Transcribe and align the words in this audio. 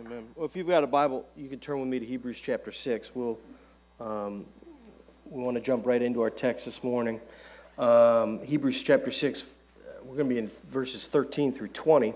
Amen. 0.00 0.26
Well, 0.34 0.44
if 0.44 0.56
you've 0.56 0.66
got 0.66 0.82
a 0.82 0.88
Bible, 0.88 1.24
you 1.36 1.48
can 1.48 1.60
turn 1.60 1.78
with 1.78 1.88
me 1.88 2.00
to 2.00 2.04
Hebrews 2.04 2.40
chapter 2.40 2.72
6. 2.72 3.12
We'll, 3.14 3.38
um, 4.00 4.44
we 5.24 5.40
want 5.40 5.56
to 5.56 5.60
jump 5.60 5.86
right 5.86 6.02
into 6.02 6.20
our 6.20 6.30
text 6.30 6.64
this 6.64 6.82
morning. 6.82 7.20
Um, 7.78 8.42
Hebrews 8.42 8.82
chapter 8.82 9.12
6, 9.12 9.44
we're 10.02 10.16
going 10.16 10.28
to 10.28 10.34
be 10.34 10.38
in 10.38 10.50
verses 10.68 11.06
13 11.06 11.52
through 11.52 11.68
20. 11.68 12.12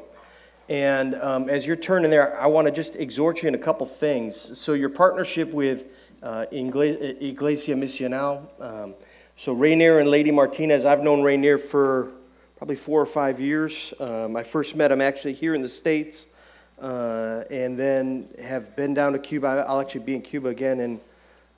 And 0.68 1.14
um, 1.14 1.48
as 1.48 1.66
you're 1.66 1.76
turning 1.76 2.10
there, 2.10 2.40
I 2.40 2.48
want 2.48 2.66
to 2.66 2.72
just 2.72 2.96
exhort 2.96 3.42
you 3.42 3.48
in 3.48 3.54
a 3.54 3.59
couple 3.59 3.86
things. 3.86 4.58
So, 4.58 4.72
your 4.72 4.88
partnership 4.88 5.52
with 5.52 5.84
uh, 6.20 6.46
Iglesia 6.50 7.76
Misional. 7.76 8.42
Um, 8.60 8.95
so, 9.36 9.52
Rainier 9.52 10.00
and 10.00 10.10
Lady 10.10 10.32
Martinez, 10.32 10.84
I've 10.84 11.04
known 11.04 11.22
Rainier 11.22 11.58
for 11.58 12.10
probably 12.56 12.76
four 12.76 13.00
or 13.00 13.06
five 13.06 13.40
years. 13.40 13.95
Um, 14.00 14.34
I 14.34 14.42
first 14.42 14.74
met 14.74 14.90
him 14.90 15.00
actually 15.00 15.34
here 15.34 15.54
in 15.54 15.62
the 15.62 15.68
States 15.68 16.26
uh, 16.80 17.45
and 17.50 17.79
then 17.79 18.29
have 18.42 18.76
been 18.76 18.94
down 18.94 19.12
to 19.12 19.18
Cuba. 19.18 19.64
I'll 19.68 19.80
actually 19.80 20.04
be 20.04 20.14
in 20.14 20.22
Cuba 20.22 20.48
again 20.48 20.80
in, 20.80 21.00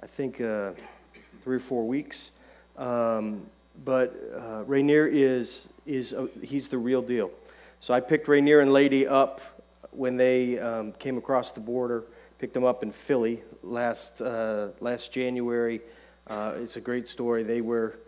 I 0.03 0.07
think, 0.07 0.41
uh, 0.41 0.73
three 1.43 1.57
or 1.57 1.61
four 1.61 1.87
weeks. 1.87 2.31
Um, 2.77 3.47
but 3.85 4.15
uh, 4.37 4.65
Rainier 4.67 5.07
is, 5.07 5.69
is 5.87 6.13
a, 6.13 6.29
he's 6.43 6.69
the 6.69 6.79
real 6.79 7.03
deal. 7.03 7.31
So 7.81 7.95
I 7.95 8.01
picked 8.01 8.29
Rainier 8.29 8.61
and 8.61 8.73
Lady 8.73 9.07
up 9.07 9.41
when 9.91 10.17
they 10.17 10.59
um, 10.59 10.93
came 10.93 11.17
across 11.17 11.51
the 11.51 11.61
border, 11.61 12.05
picked 12.39 12.55
them 12.55 12.65
up 12.65 12.83
in 12.83 12.93
Philly 12.93 13.43
last, 13.63 14.21
uh, 14.21 14.69
last 14.81 15.13
January. 15.13 15.81
Uh, 16.27 16.55
it's 16.57 16.77
a 16.77 16.81
great 16.81 17.09
story. 17.09 17.43
They 17.43 17.61
were 17.61 17.99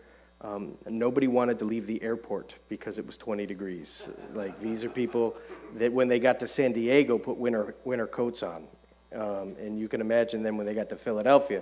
um, 0.43 0.77
nobody 0.89 1.27
wanted 1.27 1.57
to 1.59 1.65
leave 1.65 1.87
the 1.87 2.01
airport 2.03 2.53
because 2.67 2.99
it 2.99 3.05
was 3.05 3.15
20 3.15 3.45
degrees. 3.45 4.07
Like 4.33 4.59
these 4.59 4.83
are 4.83 4.89
people 4.89 5.37
that 5.75 5.91
when 5.91 6.09
they 6.09 6.19
got 6.19 6.39
to 6.41 6.47
San 6.47 6.73
Diego 6.73 7.17
put 7.17 7.37
winter, 7.37 7.75
winter 7.85 8.07
coats 8.07 8.43
on. 8.43 8.67
Um, 9.15 9.55
and 9.59 9.79
you 9.79 9.87
can 9.87 10.01
imagine 10.01 10.43
them 10.43 10.57
when 10.57 10.65
they 10.65 10.73
got 10.73 10.89
to 10.89 10.97
Philadelphia. 10.97 11.61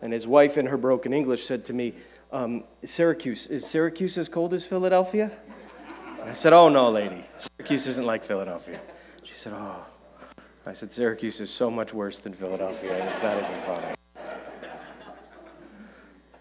And 0.00 0.12
his 0.12 0.26
wife, 0.26 0.56
in 0.56 0.66
her 0.66 0.76
broken 0.76 1.12
English, 1.12 1.44
said 1.44 1.64
to 1.66 1.72
me, 1.72 1.94
um, 2.32 2.64
Syracuse, 2.84 3.48
is 3.48 3.66
Syracuse 3.66 4.16
as 4.16 4.28
cold 4.28 4.54
as 4.54 4.64
Philadelphia? 4.64 5.30
And 6.20 6.30
I 6.30 6.32
said, 6.32 6.52
Oh, 6.52 6.68
no, 6.68 6.90
lady. 6.90 7.24
Syracuse 7.58 7.86
isn't 7.88 8.06
like 8.06 8.24
Philadelphia. 8.24 8.80
She 9.24 9.34
said, 9.34 9.52
Oh. 9.52 9.84
I 10.64 10.72
said, 10.72 10.90
Syracuse 10.92 11.40
is 11.40 11.50
so 11.50 11.70
much 11.70 11.92
worse 11.92 12.20
than 12.20 12.32
Philadelphia, 12.32 13.12
it's 13.12 13.22
not 13.22 13.36
even 13.36 13.62
funny. 13.62 13.94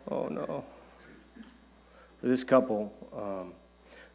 Oh, 0.09 0.27
no 0.27 0.63
this 2.27 2.43
couple, 2.43 2.93
um, 3.15 3.53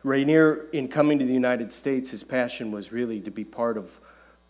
Rainier, 0.03 0.67
in 0.73 0.89
coming 0.89 1.19
to 1.19 1.25
the 1.25 1.33
United 1.33 1.73
States, 1.73 2.11
his 2.11 2.23
passion 2.23 2.71
was 2.71 2.93
really 2.93 3.21
to 3.21 3.31
be 3.31 3.45
part 3.45 3.77
of 3.77 3.99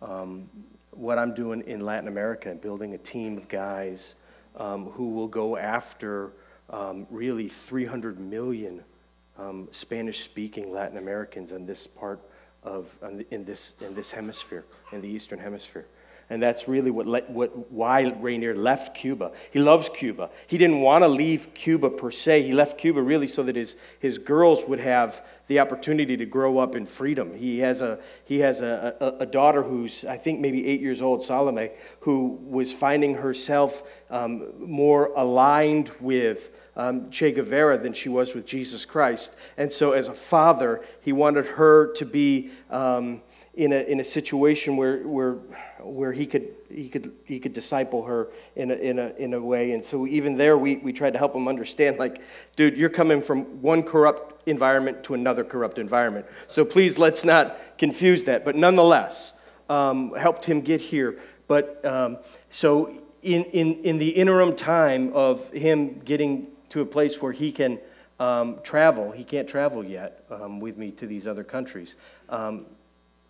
um, 0.03 0.51
what 0.91 1.19
I'm 1.19 1.35
doing 1.35 1.63
in 1.63 1.81
Latin 1.81 2.09
America 2.09 2.51
and 2.51 2.61
building 2.61 2.95
a 2.95 2.99
team 2.99 3.39
of 3.39 3.49
guys 3.49 4.15
um, 4.57 4.87
who 4.91 5.11
will 5.11 5.29
go 5.29 5.57
after 5.57 6.33
um, 6.71 7.07
really 7.11 7.49
300 7.49 8.19
million 8.19 8.83
um, 9.39 9.69
Spanish 9.73 10.25
speaking 10.25 10.73
Latin 10.73 10.99
Americans 10.99 11.53
in 11.53 11.67
this 11.67 11.87
part 11.87 12.21
of, 12.63 12.89
in 13.31 13.45
this, 13.45 13.75
in 13.81 13.95
this 13.95 14.11
hemisphere, 14.11 14.65
in 14.93 15.01
the 15.01 15.09
Eastern 15.09 15.39
Hemisphere. 15.39 15.87
And 16.29 16.43
that's 16.43 16.67
really 16.67 16.91
what, 16.91 17.31
what, 17.31 17.71
why 17.71 18.13
Rainier 18.21 18.55
left 18.55 18.97
Cuba. 18.97 19.31
He 19.53 19.61
loves 19.61 19.89
Cuba. 19.89 20.31
He 20.49 20.59
didn't 20.59 20.81
want 20.81 21.05
to 21.05 21.09
leave 21.09 21.55
Cuba 21.55 21.89
per 21.89 22.11
se. 22.11 22.43
He 22.43 22.53
left 22.53 22.79
Cuba 22.79 23.01
really 23.01 23.29
so 23.29 23.45
that 23.45 23.55
his, 23.55 23.77
his 24.01 24.19
girls 24.19 24.65
would 24.65 24.81
have 24.81 25.25
the 25.47 25.61
opportunity 25.61 26.17
to 26.17 26.27
grow 26.27 26.59
up 26.59 26.75
in 26.75 26.85
freedom. 26.85 27.33
He 27.33 27.61
has, 27.61 27.81
a, 27.81 28.01
he 28.25 28.41
has 28.41 28.61
a, 28.61 28.97
a, 28.99 29.23
a 29.23 29.27
daughter 29.27 29.63
who's, 29.63 30.05
I 30.05 30.17
think, 30.17 30.41
maybe 30.41 30.67
eight 30.67 30.81
years 30.81 31.01
old, 31.01 31.23
Salome, 31.23 31.71
who 32.01 32.41
was 32.43 32.73
finding 32.73 33.15
herself 33.15 33.85
um, 34.11 34.53
more 34.59 35.13
aligned 35.17 35.93
with 36.01 36.51
um, 36.75 37.09
Che 37.11 37.31
Guevara 37.31 37.79
than 37.79 37.93
she 37.93 38.09
was 38.09 38.35
with 38.35 38.47
Jesus 38.47 38.85
Christ. 38.85 39.33
And 39.57 39.73
so, 39.73 39.93
as 39.93 40.09
a 40.09 40.15
father, 40.15 40.85
he 41.01 41.13
wanted 41.13 41.47
her 41.47 41.93
to 41.93 42.05
be. 42.05 42.51
Um, 42.69 43.23
in 43.57 43.73
a, 43.73 43.77
in 43.77 44.01
a 44.01 44.05
situation 44.05 44.77
where, 44.77 44.99
where, 45.07 45.33
where 45.81 46.13
he, 46.13 46.27
could, 46.27 46.55
he, 46.71 46.89
could, 46.91 47.13
he 47.25 47.41
could 47.41 47.55
disciple 47.55 48.05
her 48.05 48.29
in 48.55 48.71
a, 48.71 48.75
in 48.75 48.99
a, 48.99 49.15
in 49.17 49.33
a 49.33 49.41
way. 49.41 49.73
And 49.73 49.83
so 49.83 50.07
even 50.07 50.37
there, 50.37 50.59
we, 50.59 50.77
we 50.77 50.93
tried 50.93 51.15
to 51.15 51.19
help 51.19 51.35
him 51.35 51.49
understand, 51.49 51.99
like, 51.99 52.21
dude, 52.55 52.77
you're 52.77 52.91
coming 52.91 53.23
from 53.23 53.63
one 53.63 53.83
corrupt 53.83 54.47
environment 54.47 55.03
to 55.05 55.15
another 55.15 55.43
corrupt 55.43 55.79
environment. 55.79 56.27
So 56.49 56.67
please, 56.67 56.99
let's 56.99 57.25
not 57.25 57.59
confuse 57.79 58.25
that. 58.25 58.45
But 58.45 58.57
nonetheless, 58.57 59.33
um, 59.71 60.15
helped 60.15 60.45
him 60.45 60.61
get 60.61 60.83
here. 60.83 61.19
But 61.49 61.83
um, 61.85 62.19
so 62.51 63.03
in, 63.23 63.45
in, 63.45 63.83
in 63.85 63.99
the 63.99 64.11
interim 64.11 64.55
time 64.55 65.13
of 65.15 65.51
him 65.53 66.01
getting 66.01 66.49
to 66.69 66.83
a 66.83 66.87
place 66.87 67.23
where 67.23 67.33
he 67.33 67.53
can 67.53 67.79
um, 68.21 68.59
travel, 68.63 69.13
he 69.13 69.25
can't 69.25 69.49
travel 69.49 69.83
yet 69.83 70.27
um, 70.31 70.61
with 70.61 70.77
me 70.77 70.91
to 70.93 71.07
these 71.07 71.27
other 71.27 71.45
countries. 71.45 71.97
Um, 72.29 72.67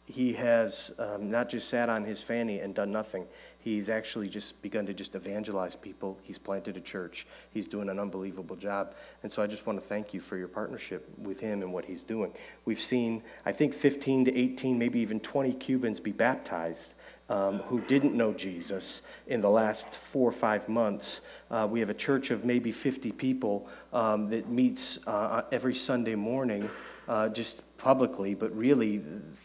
he 0.06 0.32
has 0.34 0.92
um, 0.98 1.30
not 1.30 1.48
just 1.48 1.68
sat 1.68 1.88
on 1.88 2.04
his 2.04 2.20
fanny 2.20 2.60
and 2.60 2.74
done 2.74 2.90
nothing. 2.90 3.26
He's 3.58 3.88
actually 3.88 4.28
just 4.28 4.60
begun 4.62 4.86
to 4.86 4.94
just 4.94 5.16
evangelize 5.16 5.74
people. 5.74 6.16
He's 6.22 6.38
planted 6.38 6.76
a 6.76 6.80
church. 6.80 7.26
He's 7.52 7.66
doing 7.66 7.88
an 7.88 7.98
unbelievable 7.98 8.54
job. 8.54 8.94
And 9.24 9.32
so 9.32 9.42
I 9.42 9.48
just 9.48 9.66
want 9.66 9.82
to 9.82 9.88
thank 9.88 10.14
you 10.14 10.20
for 10.20 10.36
your 10.36 10.46
partnership 10.46 11.08
with 11.18 11.40
him 11.40 11.62
and 11.62 11.72
what 11.72 11.84
he's 11.84 12.04
doing. 12.04 12.32
We've 12.64 12.80
seen, 12.80 13.24
I 13.44 13.50
think, 13.50 13.74
15 13.74 14.26
to 14.26 14.38
18, 14.38 14.78
maybe 14.78 15.00
even 15.00 15.18
20 15.18 15.52
Cubans 15.54 15.98
be 15.98 16.12
baptized 16.12 16.94
um, 17.28 17.58
who 17.60 17.80
didn't 17.80 18.14
know 18.14 18.32
Jesus 18.32 19.02
in 19.26 19.40
the 19.40 19.50
last 19.50 19.92
four 19.92 20.28
or 20.28 20.32
five 20.32 20.68
months. 20.68 21.22
Uh, 21.50 21.66
we 21.68 21.80
have 21.80 21.90
a 21.90 21.94
church 21.94 22.30
of 22.30 22.44
maybe 22.44 22.70
50 22.70 23.10
people 23.10 23.68
um, 23.92 24.30
that 24.30 24.48
meets 24.48 25.00
uh, 25.08 25.42
every 25.50 25.74
Sunday 25.74 26.14
morning 26.14 26.70
uh, 27.08 27.28
just 27.28 27.62
publicly, 27.78 28.34
but 28.34 28.56
really 28.56 29.02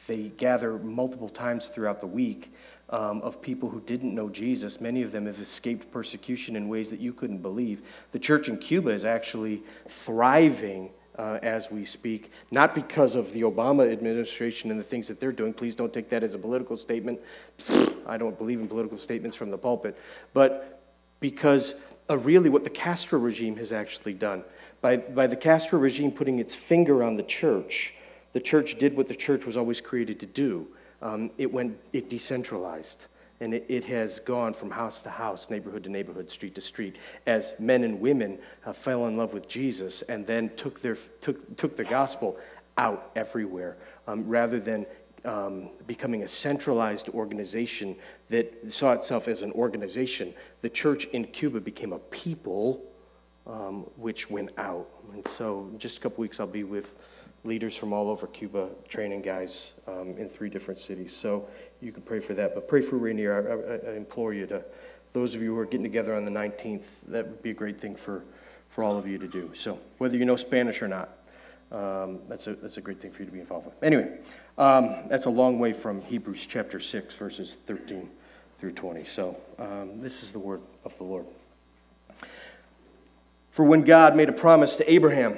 they 0.07 0.29
gather 0.37 0.77
multiple 0.77 1.29
times 1.29 1.69
throughout 1.69 2.01
the 2.01 2.07
week 2.07 2.53
um, 2.89 3.21
of 3.21 3.41
people 3.41 3.69
who 3.69 3.79
didn't 3.81 4.13
know 4.13 4.29
Jesus. 4.29 4.81
Many 4.81 5.01
of 5.01 5.11
them 5.11 5.25
have 5.25 5.39
escaped 5.39 5.91
persecution 5.91 6.55
in 6.55 6.67
ways 6.67 6.89
that 6.89 6.99
you 6.99 7.13
couldn't 7.13 7.39
believe. 7.39 7.81
The 8.11 8.19
church 8.19 8.49
in 8.49 8.57
Cuba 8.57 8.89
is 8.91 9.05
actually 9.05 9.63
thriving. 9.87 10.91
Uh, 11.17 11.37
as 11.43 11.69
we 11.69 11.83
speak, 11.83 12.31
not 12.51 12.73
because 12.73 13.15
of 13.15 13.31
the 13.33 13.41
Obama 13.41 13.91
administration 13.91 14.71
and 14.71 14.79
the 14.79 14.83
things 14.83 15.09
that 15.09 15.19
they're 15.19 15.33
doing. 15.33 15.53
Please 15.53 15.75
don't 15.75 15.93
take 15.93 16.09
that 16.09 16.23
as 16.23 16.33
a 16.33 16.37
political 16.37 16.77
statement. 16.77 17.19
I 18.07 18.15
don't 18.17 18.37
believe 18.37 18.61
in 18.61 18.67
political 18.69 18.97
statements 18.97 19.35
from 19.35 19.51
the 19.51 19.57
pulpit. 19.57 19.97
But 20.33 20.81
because 21.19 21.75
of 22.11 22.25
really 22.25 22.49
what 22.49 22.63
the 22.63 22.69
Castro 22.69 23.19
regime 23.19 23.55
has 23.57 23.71
actually 23.71 24.13
done. 24.13 24.43
By, 24.81 24.97
by 24.97 25.27
the 25.27 25.35
Castro 25.35 25.79
regime 25.79 26.11
putting 26.11 26.39
its 26.39 26.55
finger 26.55 27.03
on 27.03 27.15
the 27.15 27.23
church, 27.23 27.93
the 28.33 28.39
church 28.39 28.77
did 28.77 28.95
what 28.95 29.07
the 29.07 29.15
church 29.15 29.45
was 29.45 29.57
always 29.57 29.81
created 29.81 30.19
to 30.19 30.25
do. 30.25 30.67
Um, 31.01 31.31
it 31.37 31.51
went, 31.51 31.77
it 31.93 32.09
decentralized, 32.09 33.05
and 33.39 33.53
it, 33.53 33.65
it, 33.67 33.83
has 33.85 34.19
gone 34.19 34.53
from 34.53 34.69
house 34.69 35.01
to 35.01 35.09
house, 35.09 35.49
neighborhood 35.49 35.83
to 35.85 35.89
neighborhood, 35.89 36.29
street 36.29 36.53
to 36.55 36.61
street, 36.61 36.97
as 37.25 37.53
men 37.59 37.83
and 37.83 37.99
women 37.99 38.37
uh, 38.65 38.73
fell 38.73 39.07
in 39.07 39.17
love 39.17 39.33
with 39.33 39.47
Jesus 39.47 40.03
and 40.03 40.27
then 40.27 40.51
took 40.55 40.79
their 40.81 40.97
took 41.21 41.57
took 41.57 41.75
the 41.75 41.83
gospel 41.83 42.37
out 42.77 43.11
everywhere, 43.15 43.77
um, 44.07 44.27
rather 44.27 44.59
than 44.59 44.85
um, 45.25 45.69
becoming 45.87 46.23
a 46.23 46.27
centralized 46.27 47.09
organization 47.09 47.95
that 48.29 48.71
saw 48.71 48.93
itself 48.93 49.27
as 49.27 49.41
an 49.41 49.51
organization. 49.53 50.33
The 50.61 50.69
church 50.69 51.05
in 51.05 51.25
Cuba 51.25 51.59
became 51.59 51.93
a 51.93 51.99
people, 51.99 52.83
um, 53.47 53.87
which 53.97 54.29
went 54.29 54.51
out, 54.57 54.87
and 55.13 55.27
so 55.27 55.67
in 55.71 55.79
just 55.79 55.97
a 55.97 55.99
couple 55.99 56.21
weeks 56.21 56.39
I'll 56.39 56.47
be 56.47 56.63
with 56.63 56.93
leaders 57.43 57.75
from 57.75 57.93
all 57.93 58.09
over 58.09 58.27
Cuba 58.27 58.69
training 58.87 59.21
guys 59.21 59.71
um, 59.87 60.15
in 60.17 60.29
three 60.29 60.49
different 60.49 60.79
cities. 60.79 61.15
So 61.15 61.47
you 61.81 61.91
can 61.91 62.03
pray 62.03 62.19
for 62.19 62.33
that. 62.35 62.53
But 62.53 62.67
pray 62.67 62.81
for 62.81 62.97
Rainier. 62.97 63.33
I, 63.33 63.89
I, 63.89 63.93
I, 63.93 63.95
implore 63.97 64.33
you 64.33 64.45
to, 64.47 64.63
those 65.13 65.33
of 65.33 65.41
you 65.41 65.53
who 65.53 65.59
are 65.59 65.65
getting 65.65 65.83
together 65.83 66.15
on 66.15 66.25
the 66.25 66.31
19th, 66.31 66.83
that 67.07 67.27
would 67.27 67.41
be 67.41 67.51
a 67.51 67.55
great 67.55 67.79
thing 67.79 67.95
for, 67.95 68.23
for 68.69 68.83
all 68.83 68.97
of 68.97 69.07
you 69.07 69.17
to 69.17 69.27
do. 69.27 69.51
So 69.55 69.79
whether 69.97 70.17
you 70.17 70.25
know 70.25 70.35
Spanish 70.35 70.81
or 70.81 70.87
not, 70.87 71.17
um, 71.71 72.19
that's, 72.27 72.47
a, 72.47 72.55
that's 72.55 72.77
a 72.77 72.81
great 72.81 72.99
thing 72.99 73.11
for 73.11 73.19
you 73.19 73.25
to 73.25 73.31
be 73.31 73.39
involved 73.39 73.65
with. 73.65 73.81
Anyway, 73.83 74.19
um, 74.57 75.07
that's 75.07 75.25
a 75.25 75.29
long 75.29 75.57
way 75.57 75.73
from 75.73 76.01
Hebrews 76.01 76.45
chapter 76.45 76.79
6, 76.79 77.15
verses 77.15 77.57
13 77.65 78.09
through 78.59 78.73
20. 78.73 79.05
So 79.05 79.37
um, 79.57 80.01
this 80.01 80.21
is 80.21 80.31
the 80.31 80.39
word 80.39 80.61
of 80.83 80.95
the 80.97 81.03
Lord. 81.03 81.25
For 83.51 83.65
when 83.65 83.81
God 83.81 84.15
made 84.15 84.29
a 84.29 84.33
promise 84.33 84.75
to 84.75 84.91
Abraham, 84.91 85.37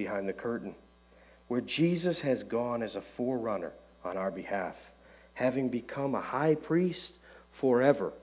behind 0.00 0.26
the 0.26 0.32
curtain, 0.32 0.74
where 1.48 1.60
Jesus 1.60 2.22
has 2.22 2.42
gone 2.42 2.82
as 2.82 2.96
a 2.96 3.02
forerunner 3.02 3.72
on 4.02 4.16
our 4.16 4.30
behalf, 4.30 4.92
having 5.34 5.68
become 5.68 6.14
a 6.14 6.22
high 6.22 6.54
priest 6.54 7.12
forever 7.52 8.14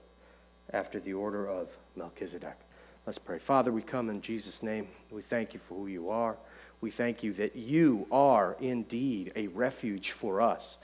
after 0.74 1.00
the 1.00 1.14
order 1.14 1.48
of 1.48 1.70
Melchizedek. 1.96 2.58
Let's 3.06 3.20
pray. 3.20 3.38
Father, 3.38 3.72
we 3.72 3.84
come 3.84 4.10
in 4.10 4.22
Jesus' 4.22 4.64
name. 4.64 4.88
We 5.12 5.22
thank 5.22 5.54
you 5.54 5.60
for 5.70 5.76
who 5.76 5.86
you 5.86 6.10
are. 6.10 6.36
We 6.82 6.90
thank 6.90 7.22
you 7.22 7.32
that 7.34 7.56
you 7.56 8.08
are 8.12 8.58
indeed 8.60 9.32
a 9.36 9.46
refuge 9.46 10.14
for 10.14 10.42
us. 10.42 10.80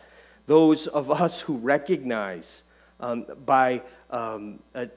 Those 0.45 0.85
of 0.85 1.09
us 1.09 1.39
who 1.39 1.57
recognize 1.57 2.61
um, 2.99 3.25
by 3.47 3.81
um, 4.11 4.59
a, 4.75 4.87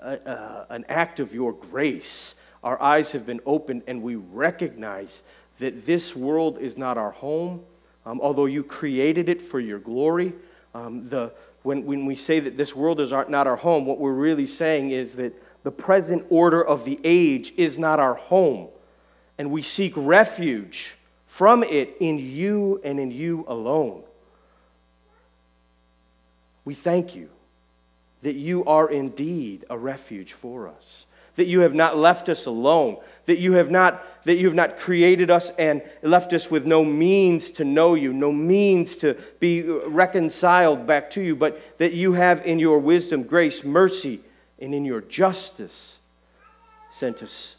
a, 0.00 0.12
a, 0.12 0.66
an 0.70 0.86
act 0.88 1.20
of 1.20 1.34
your 1.34 1.52
grace, 1.52 2.36
our 2.64 2.80
eyes 2.80 3.12
have 3.12 3.26
been 3.26 3.40
opened 3.44 3.82
and 3.86 4.02
we 4.02 4.14
recognize 4.14 5.22
that 5.58 5.86
this 5.86 6.16
world 6.16 6.58
is 6.58 6.76
not 6.76 6.98
our 6.98 7.10
home, 7.10 7.62
um, 8.04 8.20
although 8.20 8.46
you 8.46 8.64
created 8.64 9.28
it 9.28 9.40
for 9.40 9.60
your 9.60 9.78
glory. 9.78 10.32
Um, 10.74 11.08
the, 11.08 11.32
when, 11.62 11.84
when 11.84 12.06
we 12.06 12.16
say 12.16 12.40
that 12.40 12.56
this 12.56 12.74
world 12.74 13.00
is 13.00 13.12
our, 13.12 13.28
not 13.28 13.46
our 13.46 13.56
home, 13.56 13.86
what 13.86 13.98
we're 13.98 14.12
really 14.12 14.46
saying 14.46 14.90
is 14.90 15.14
that 15.16 15.32
the 15.62 15.70
present 15.70 16.24
order 16.28 16.64
of 16.64 16.84
the 16.84 16.98
age 17.04 17.52
is 17.56 17.78
not 17.78 18.00
our 18.00 18.14
home, 18.14 18.68
and 19.38 19.50
we 19.50 19.62
seek 19.62 19.92
refuge 19.96 20.96
from 21.26 21.62
it 21.62 21.96
in 22.00 22.18
you 22.18 22.80
and 22.84 22.98
in 22.98 23.10
you 23.10 23.44
alone. 23.48 24.02
We 26.64 26.74
thank 26.74 27.14
you 27.14 27.28
that 28.22 28.34
you 28.34 28.64
are 28.64 28.88
indeed 28.90 29.64
a 29.70 29.76
refuge 29.76 30.32
for 30.32 30.68
us 30.68 31.06
that 31.36 31.46
you 31.46 31.60
have 31.60 31.74
not 31.74 31.96
left 31.96 32.28
us 32.28 32.46
alone, 32.46 32.96
that 33.26 33.38
you 33.38 33.52
have 33.54 33.70
not, 33.70 34.04
that 34.24 34.36
you 34.36 34.46
have 34.46 34.54
not 34.54 34.76
created 34.76 35.30
us 35.30 35.50
and 35.58 35.82
left 36.02 36.32
us 36.32 36.50
with 36.50 36.66
no 36.66 36.84
means 36.84 37.50
to 37.50 37.64
know 37.64 37.94
you, 37.94 38.12
no 38.12 38.30
means 38.30 38.96
to 38.96 39.14
be 39.40 39.62
reconciled 39.62 40.86
back 40.86 41.10
to 41.10 41.22
you, 41.22 41.34
but 41.34 41.78
that 41.78 41.92
you 41.92 42.12
have 42.12 42.44
in 42.44 42.58
your 42.58 42.78
wisdom, 42.78 43.22
grace, 43.22 43.64
mercy, 43.64 44.20
and 44.60 44.74
in 44.74 44.84
your 44.84 45.00
justice 45.00 45.98
sent 46.90 47.22
us 47.22 47.56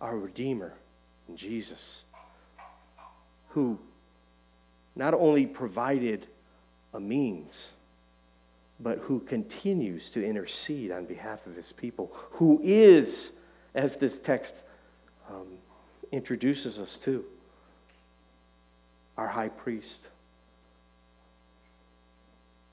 our 0.00 0.16
Redeemer, 0.16 0.74
Jesus, 1.34 2.02
who 3.50 3.78
not 4.94 5.14
only 5.14 5.46
provided 5.46 6.26
a 6.94 7.00
means, 7.00 7.70
but 8.80 8.98
who 8.98 9.20
continues 9.20 10.10
to 10.10 10.24
intercede 10.24 10.90
on 10.90 11.06
behalf 11.06 11.46
of 11.46 11.56
his 11.56 11.72
people, 11.72 12.12
who 12.32 12.60
is, 12.62 13.32
as 13.74 13.96
this 13.96 14.18
text 14.18 14.54
um, 15.30 15.46
introduces 16.12 16.78
us 16.78 16.96
to, 16.96 17.24
our 19.16 19.28
high 19.28 19.48
priest 19.48 20.00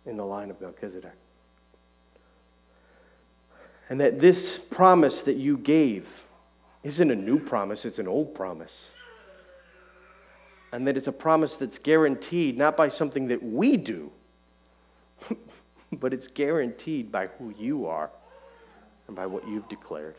in 0.05 0.17
the 0.17 0.25
line 0.25 0.49
of 0.49 0.59
Melchizedek. 0.59 1.13
And 3.89 3.99
that 4.01 4.19
this 4.19 4.57
promise 4.57 5.21
that 5.21 5.37
you 5.37 5.57
gave 5.57 6.07
isn't 6.83 7.11
a 7.11 7.15
new 7.15 7.39
promise, 7.39 7.85
it's 7.85 7.99
an 7.99 8.07
old 8.07 8.35
promise. 8.35 8.91
And 10.71 10.87
that 10.87 10.97
it's 10.97 11.07
a 11.07 11.13
promise 11.13 11.55
that's 11.55 11.77
guaranteed 11.77 12.57
not 12.57 12.75
by 12.75 12.89
something 12.89 13.27
that 13.27 13.43
we 13.43 13.77
do, 13.77 14.11
but 15.95 16.13
it's 16.13 16.27
guaranteed 16.27 17.11
by 17.11 17.27
who 17.27 17.53
you 17.57 17.85
are 17.85 18.09
and 19.07 19.15
by 19.15 19.25
what 19.25 19.47
you've 19.47 19.67
declared. 19.69 20.15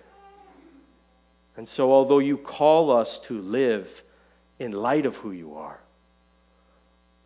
And 1.57 1.69
so, 1.69 1.93
although 1.93 2.19
you 2.19 2.37
call 2.37 2.91
us 2.91 3.19
to 3.21 3.41
live 3.41 4.03
in 4.59 4.73
light 4.73 5.07
of 5.07 5.17
who 5.17 5.31
you 5.31 5.55
are, 5.55 5.79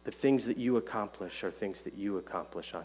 the 0.04 0.10
things 0.10 0.44
that 0.46 0.56
you 0.56 0.76
accomplish 0.76 1.44
are 1.44 1.50
things 1.50 1.80
that 1.82 1.94
you 1.94 2.18
accomplish 2.18 2.74
on 2.74 2.84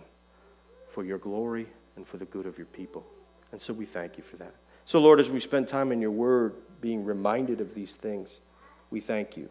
for 0.89 1.03
your 1.03 1.17
glory 1.17 1.67
and 1.95 2.07
for 2.07 2.17
the 2.17 2.25
good 2.25 2.45
of 2.45 2.57
your 2.57 2.67
people. 2.67 3.05
And 3.51 3.61
so 3.61 3.73
we 3.73 3.85
thank 3.85 4.17
you 4.17 4.23
for 4.23 4.37
that. 4.37 4.53
So, 4.85 4.99
Lord, 4.99 5.19
as 5.19 5.29
we 5.29 5.39
spend 5.39 5.67
time 5.67 5.91
in 5.91 6.01
your 6.01 6.11
word 6.11 6.55
being 6.81 7.05
reminded 7.05 7.61
of 7.61 7.73
these 7.73 7.93
things, 7.93 8.39
we 8.89 8.99
thank 8.99 9.37
you 9.37 9.49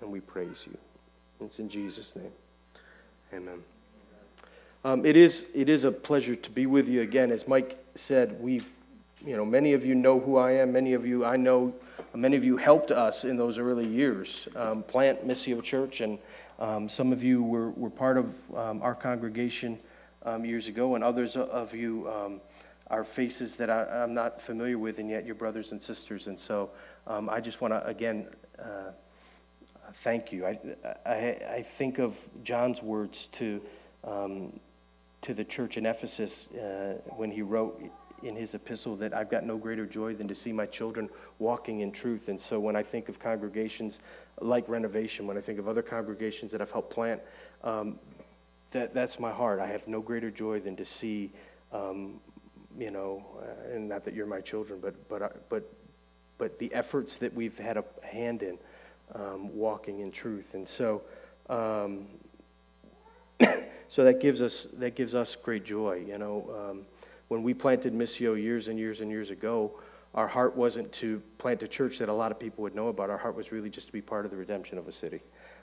and 0.00 0.10
we 0.10 0.20
praise 0.20 0.66
you. 0.66 0.76
It's 1.40 1.58
in 1.58 1.68
Jesus' 1.68 2.14
name. 2.14 2.32
Amen. 3.32 3.73
Um, 4.86 5.06
it, 5.06 5.16
is, 5.16 5.46
it 5.54 5.70
is 5.70 5.84
a 5.84 5.90
pleasure 5.90 6.34
to 6.34 6.50
be 6.50 6.66
with 6.66 6.88
you 6.88 7.00
again. 7.00 7.32
As 7.32 7.48
Mike 7.48 7.82
said, 7.94 8.38
we've, 8.38 8.68
you 9.24 9.34
know, 9.34 9.46
many 9.46 9.72
of 9.72 9.82
you 9.82 9.94
know 9.94 10.20
who 10.20 10.36
I 10.36 10.52
am. 10.52 10.72
Many 10.74 10.92
of 10.92 11.06
you, 11.06 11.24
I 11.24 11.38
know, 11.38 11.72
many 12.14 12.36
of 12.36 12.44
you 12.44 12.58
helped 12.58 12.90
us 12.90 13.24
in 13.24 13.38
those 13.38 13.56
early 13.56 13.86
years 13.86 14.46
um, 14.54 14.82
plant 14.82 15.26
Missio 15.26 15.62
Church, 15.62 16.02
and 16.02 16.18
um, 16.58 16.90
some 16.90 17.14
of 17.14 17.22
you 17.22 17.42
were, 17.42 17.70
were 17.70 17.88
part 17.88 18.18
of 18.18 18.26
um, 18.54 18.82
our 18.82 18.94
congregation 18.94 19.78
um, 20.26 20.44
years 20.44 20.68
ago, 20.68 20.96
and 20.96 21.02
others 21.02 21.34
of 21.34 21.74
you 21.74 22.06
um, 22.10 22.42
are 22.88 23.04
faces 23.04 23.56
that 23.56 23.70
I, 23.70 24.02
am 24.02 24.12
not 24.12 24.38
familiar 24.38 24.76
with, 24.76 24.98
and 24.98 25.08
yet 25.08 25.24
you're 25.24 25.34
brothers 25.34 25.72
and 25.72 25.82
sisters. 25.82 26.26
And 26.26 26.38
so 26.38 26.68
I 27.06 27.40
just 27.40 27.62
want 27.62 27.72
to, 27.72 27.82
again, 27.86 28.26
uh, 28.58 28.90
thank 30.02 30.30
you. 30.30 30.44
I, 30.44 30.58
I, 31.06 31.14
I, 31.54 31.66
think 31.78 31.98
of 31.98 32.18
John's 32.42 32.82
words 32.82 33.28
to 33.28 33.62
um, 34.06 34.60
to 35.24 35.34
the 35.34 35.44
church 35.44 35.76
in 35.78 35.86
Ephesus 35.86 36.48
uh, 36.52 36.94
when 37.16 37.30
he 37.30 37.40
wrote 37.40 37.82
in 38.22 38.36
his 38.36 38.54
epistle 38.54 38.94
that 38.96 39.14
I've 39.14 39.30
got 39.30 39.44
no 39.44 39.56
greater 39.56 39.86
joy 39.86 40.14
than 40.14 40.28
to 40.28 40.34
see 40.34 40.52
my 40.52 40.66
children 40.66 41.08
walking 41.38 41.80
in 41.80 41.92
truth. 41.92 42.28
And 42.28 42.40
so 42.40 42.60
when 42.60 42.76
I 42.76 42.82
think 42.82 43.08
of 43.08 43.18
congregations 43.18 44.00
like 44.40 44.68
Renovation, 44.68 45.26
when 45.26 45.36
I 45.38 45.40
think 45.40 45.58
of 45.58 45.66
other 45.68 45.82
congregations 45.82 46.52
that 46.52 46.60
I've 46.60 46.70
helped 46.70 46.90
plant, 46.90 47.22
um, 47.62 47.98
that, 48.72 48.92
that's 48.92 49.18
my 49.18 49.32
heart. 49.32 49.60
I 49.60 49.66
have 49.66 49.88
no 49.88 50.00
greater 50.00 50.30
joy 50.30 50.60
than 50.60 50.76
to 50.76 50.84
see, 50.84 51.30
um, 51.72 52.20
you 52.78 52.90
know, 52.90 53.24
uh, 53.40 53.74
and 53.74 53.88
not 53.88 54.04
that 54.04 54.14
you're 54.14 54.26
my 54.26 54.40
children, 54.40 54.78
but, 54.80 55.08
but, 55.08 55.22
uh, 55.22 55.28
but, 55.48 55.72
but 56.36 56.58
the 56.58 56.72
efforts 56.74 57.16
that 57.18 57.32
we've 57.32 57.58
had 57.58 57.78
a 57.78 57.84
hand 58.02 58.42
in 58.42 58.58
um, 59.14 59.54
walking 59.56 60.00
in 60.00 60.10
truth. 60.10 60.52
And 60.52 60.68
so, 60.68 61.02
um, 61.48 62.06
so 63.88 64.04
that 64.04 64.20
gives 64.20 64.42
us, 64.42 64.66
that 64.74 64.94
gives 64.94 65.14
us 65.14 65.36
great 65.36 65.64
joy. 65.64 66.04
You 66.06 66.18
know, 66.18 66.70
um, 66.70 66.82
when 67.28 67.42
we 67.42 67.54
planted 67.54 67.92
Missio 67.92 68.40
years 68.40 68.68
and 68.68 68.78
years 68.78 69.00
and 69.00 69.10
years 69.10 69.30
ago, 69.30 69.72
our 70.14 70.28
heart 70.28 70.56
wasn't 70.56 70.92
to 70.92 71.20
plant 71.38 71.62
a 71.62 71.68
church 71.68 71.98
that 71.98 72.08
a 72.08 72.12
lot 72.12 72.30
of 72.30 72.38
people 72.38 72.62
would 72.62 72.74
know 72.74 72.88
about. 72.88 73.10
Our 73.10 73.18
heart 73.18 73.34
was 73.34 73.50
really 73.50 73.70
just 73.70 73.88
to 73.88 73.92
be 73.92 74.00
part 74.00 74.24
of 74.24 74.30
the 74.30 74.36
redemption 74.36 74.78
of 74.78 74.86
a 74.86 74.92
city. 74.92 75.20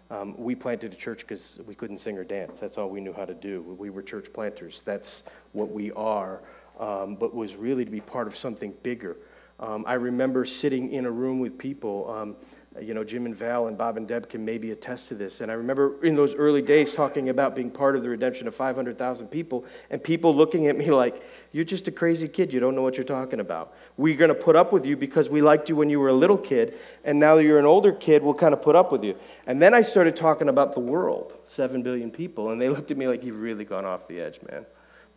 Um, 0.10 0.36
we 0.38 0.56
planted 0.56 0.92
a 0.92 0.96
church 0.96 1.22
because 1.22 1.60
we 1.66 1.74
couldn't 1.74 2.00
sing 2.00 2.18
or 2.18 2.26
dance. 2.26 2.60
That's 2.60 2.78
all 2.78 2.90
we 2.90 3.00
knew 3.00 3.14
how 3.14 3.24
to 3.24 3.34
do. 3.34 3.62
We 3.62 3.90
were 3.90 4.02
church 4.02 4.34
planters. 4.34 4.82
That's 4.84 5.24
what 5.54 5.72
we 5.72 5.92
are. 5.94 6.42
Um, 6.80 7.16
but 7.16 7.34
was 7.34 7.56
really 7.56 7.86
to 7.86 7.92
be 7.92 8.02
part 8.02 8.28
of 8.28 8.36
something 8.36 8.74
bigger. 8.84 9.16
Um, 9.60 9.86
I 9.88 9.94
remember 9.94 10.44
sitting 10.44 10.92
in 10.92 11.06
a 11.06 11.12
room 11.12 11.40
with 11.40 11.58
people 11.58 12.12
um, 12.12 12.36
Uh, 12.74 12.80
you 12.80 12.94
know, 12.94 13.04
Jim 13.04 13.26
and 13.26 13.36
Val 13.36 13.68
and 13.68 13.78
Bob 13.78 13.98
and 13.98 14.08
Deb 14.08 14.30
can 14.30 14.46
maybe 14.46 14.72
attest 14.72 15.10
to 15.10 15.16
this. 15.16 15.42
And 15.42 15.52
I 15.52 15.56
remember 15.56 16.02
in 16.06 16.16
those 16.16 16.34
early 16.34 16.62
days 16.62 16.94
talking 16.94 17.28
about 17.28 17.54
being 17.54 17.70
part 17.70 17.98
of 17.98 18.02
the 18.02 18.08
redemption 18.08 18.48
of 18.48 18.56
500,000 18.56 19.28
people, 19.28 19.66
and 19.90 20.02
people 20.02 20.34
looking 20.34 20.68
at 20.68 20.78
me 20.78 20.90
like, 20.90 21.22
You're 21.52 21.66
just 21.66 21.88
a 21.90 21.92
crazy 21.92 22.30
kid. 22.30 22.54
You 22.54 22.62
don't 22.62 22.76
know 22.76 22.82
what 22.82 22.96
you're 22.96 23.04
talking 23.04 23.42
about. 23.42 23.74
We're 23.98 24.16
going 24.16 24.30
to 24.30 24.36
put 24.36 24.56
up 24.56 24.72
with 24.72 24.86
you 24.86 24.96
because 24.96 25.30
we 25.30 25.42
liked 25.42 25.68
you 25.68 25.76
when 25.76 25.90
you 25.90 26.00
were 26.00 26.10
a 26.10 26.14
little 26.14 26.38
kid, 26.38 26.76
and 27.04 27.20
now 27.20 27.36
that 27.36 27.44
you're 27.44 27.60
an 27.60 27.66
older 27.66 27.92
kid, 27.92 28.24
we'll 28.24 28.34
kind 28.34 28.54
of 28.54 28.62
put 28.62 28.76
up 28.76 28.92
with 28.92 29.04
you. 29.04 29.16
And 29.46 29.62
then 29.62 29.74
I 29.74 29.82
started 29.82 30.16
talking 30.16 30.48
about 30.48 30.74
the 30.74 30.80
world 30.80 31.34
7 31.48 31.84
billion 31.84 32.10
people, 32.10 32.52
and 32.52 32.62
they 32.62 32.70
looked 32.70 32.92
at 32.92 32.98
me 32.98 33.08
like, 33.08 33.24
You've 33.24 33.42
really 33.42 33.66
gone 33.66 33.86
off 33.86 34.08
the 34.08 34.22
edge, 34.22 34.40
man. 34.50 34.66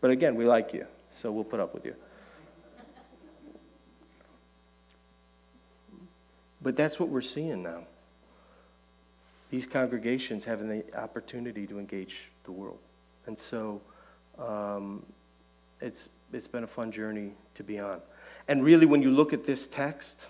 But 0.01 0.11
again, 0.11 0.35
we 0.35 0.45
like 0.45 0.73
you, 0.73 0.85
so 1.11 1.31
we'll 1.31 1.45
put 1.45 1.61
up 1.61 1.73
with 1.73 1.85
you. 1.85 1.95
But 6.65 6.75
that's 6.75 6.99
what 6.99 7.09
we're 7.09 7.21
seeing 7.21 7.61
now. 7.61 7.83
These 9.51 9.67
congregations 9.67 10.45
having 10.45 10.67
the 10.67 10.99
opportunity 10.99 11.67
to 11.67 11.77
engage 11.77 12.31
the 12.43 12.51
world. 12.51 12.79
And 13.27 13.37
so 13.37 13.81
um, 14.39 15.05
it's, 15.79 16.09
it's 16.33 16.47
been 16.47 16.63
a 16.63 16.67
fun 16.67 16.91
journey 16.91 17.33
to 17.53 17.63
be 17.63 17.77
on. 17.77 18.01
And 18.47 18.63
really, 18.63 18.87
when 18.87 19.03
you 19.03 19.11
look 19.11 19.31
at 19.31 19.45
this 19.45 19.67
text, 19.67 20.25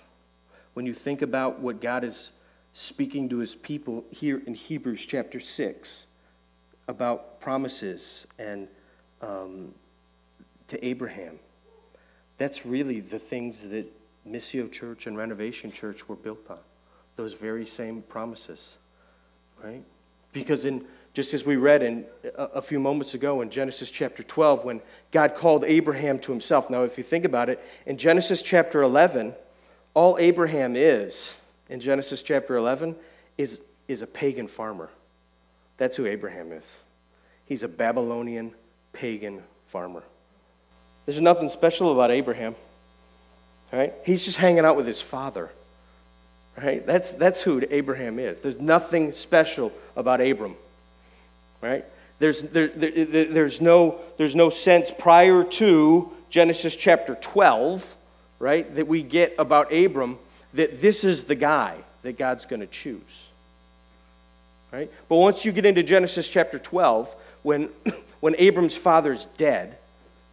when 0.74 0.86
you 0.86 0.94
think 0.94 1.22
about 1.22 1.62
what 1.62 1.80
God 1.80 2.04
is 2.04 2.32
speaking 2.74 3.30
to 3.30 3.38
his 3.38 3.56
people 3.56 4.04
here 4.12 4.42
in 4.46 4.56
Hebrews 4.56 5.06
chapter 5.06 5.39
6 5.39 6.06
about 6.89 7.39
promises 7.39 8.27
and 8.38 8.68
um, 9.22 9.74
to 10.68 10.86
Abraham, 10.86 11.39
that's 12.38 12.65
really 12.65 13.00
the 13.00 13.20
things 13.20 13.70
that 13.70 13.89
Missio 14.27 14.72
Church 14.72 15.08
and 15.08 15.17
Renovation 15.17 15.72
Church 15.72 16.08
were 16.08 16.15
built 16.15 16.50
on. 16.50 16.58
Those 17.15 17.34
very 17.34 17.65
same 17.65 18.01
promises, 18.01 18.75
right? 19.63 19.84
Because 20.34 20.65
in 20.65 20.86
just 21.15 21.34
as 21.34 21.46
we 21.46 21.55
read 21.55 21.82
in 21.82 22.05
a, 22.38 22.44
a 22.55 22.62
few 22.62 22.79
moments 22.79 23.13
ago 23.13 23.39
in 23.39 23.50
Genesis 23.50 23.89
chapter 23.89 24.22
12, 24.22 24.65
when 24.65 24.82
God 25.12 25.34
called 25.34 25.63
Abraham 25.63 26.20
to 26.20 26.32
himself. 26.32 26.70
Now, 26.70 26.84
if 26.84 26.98
you 26.98 27.05
think 27.05 27.24
about 27.24 27.50
it, 27.50 27.65
in 27.86 27.98
Genesis 27.98 28.41
chapter 28.41 28.82
11, 28.82 29.34
all 29.94 30.17
Abraham 30.20 30.75
is 30.75 31.36
in 31.70 31.79
Genesis 31.79 32.22
chapter 32.22 32.58
11 32.58 32.98
is, 33.38 33.62
is 33.88 34.01
a 34.01 34.08
pagan 34.08 34.48
farmer. 34.48 34.89
That's 35.77 35.96
who 35.96 36.05
Abraham 36.05 36.51
is. 36.51 36.75
He's 37.46 37.63
a 37.63 37.67
Babylonian 37.70 38.53
pagan 38.91 39.41
farmer. 39.67 40.03
There's 41.05 41.22
nothing 41.22 41.48
special 41.48 41.94
about 41.94 42.12
Abraham. 42.12 42.55
Right? 43.75 43.94
He's 44.05 44.24
just 44.24 44.38
hanging 44.38 44.63
out 44.63 44.77
with 44.77 44.88
his 44.88 45.01
father. 45.01 45.50
Right? 46.58 46.86
That's, 46.86 47.12
that's 47.12 47.41
who 47.41 47.62
Abraham 47.70 48.20
is. 48.20 48.39
There's 48.39 48.60
nothing 48.60 49.12
special 49.12 49.74
about 49.98 50.22
Abram. 50.22 50.55
Right? 51.62 51.84
There's, 52.20 52.41
there, 52.41 52.70
there, 52.70 53.25
there's, 53.25 53.60
no, 53.60 54.00
there's 54.17 54.34
no 54.34 54.50
sense 54.50 54.91
prior 54.98 55.44
to 55.44 56.10
Genesis 56.29 56.74
chapter 56.74 57.15
12, 57.15 57.96
right, 58.39 58.74
that 58.75 58.88
we 58.88 59.03
get 59.03 59.36
about 59.38 59.74
Abram 59.74 60.20
that 60.53 60.82
this 60.82 61.03
is 61.03 61.25
the 61.25 61.36
guy 61.36 61.75
that 62.03 62.17
God's 62.17 62.46
going 62.46 62.62
to 62.62 62.67
choose. 62.67 63.25
Right? 64.72 64.89
But 65.10 65.17
once 65.17 65.44
you 65.44 65.51
get 65.51 65.65
into 65.65 65.84
Genesis 65.84 66.29
chapter 66.29 66.60
12, 66.60 67.13
when, 67.44 67.63
when 68.22 68.36
Abram's 68.38 68.77
father's 68.77 69.25
dead, 69.38 69.77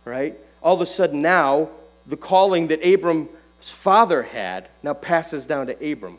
right, 0.04 0.38
all 0.62 0.76
of 0.76 0.80
a 0.80 0.86
sudden 0.86 1.22
now 1.22 1.70
the 2.06 2.16
calling 2.16 2.68
that 2.68 2.80
Abram's 2.86 3.28
father 3.60 4.22
had 4.22 4.68
now 4.82 4.94
passes 4.94 5.46
down 5.46 5.66
to 5.68 5.92
Abram. 5.92 6.18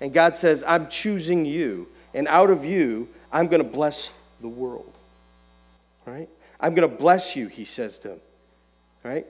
And 0.00 0.12
God 0.12 0.36
says, 0.36 0.64
I'm 0.66 0.88
choosing 0.88 1.44
you, 1.44 1.88
and 2.12 2.28
out 2.28 2.50
of 2.50 2.64
you, 2.64 3.08
I'm 3.32 3.48
going 3.48 3.62
to 3.62 3.68
bless 3.68 4.12
the 4.40 4.48
world. 4.48 4.92
Right? 6.06 6.28
I'm 6.60 6.74
going 6.74 6.88
to 6.88 6.96
bless 6.96 7.36
you, 7.36 7.48
he 7.48 7.64
says 7.64 7.98
to 8.00 8.12
him. 8.12 8.20
Right? 9.02 9.26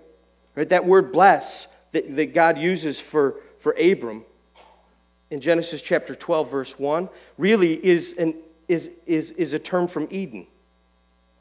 Right? 0.54 0.68
That 0.68 0.84
word 0.84 1.12
bless 1.12 1.66
that, 1.92 2.16
that 2.16 2.34
God 2.34 2.58
uses 2.58 3.00
for, 3.00 3.36
for 3.58 3.72
Abram 3.72 4.24
in 5.30 5.40
Genesis 5.40 5.82
chapter 5.82 6.14
12, 6.14 6.50
verse 6.50 6.78
1, 6.78 7.08
really 7.38 7.84
is, 7.84 8.12
an, 8.18 8.34
is, 8.68 8.90
is, 9.06 9.30
is 9.32 9.52
a 9.52 9.58
term 9.58 9.86
from 9.86 10.06
Eden. 10.10 10.46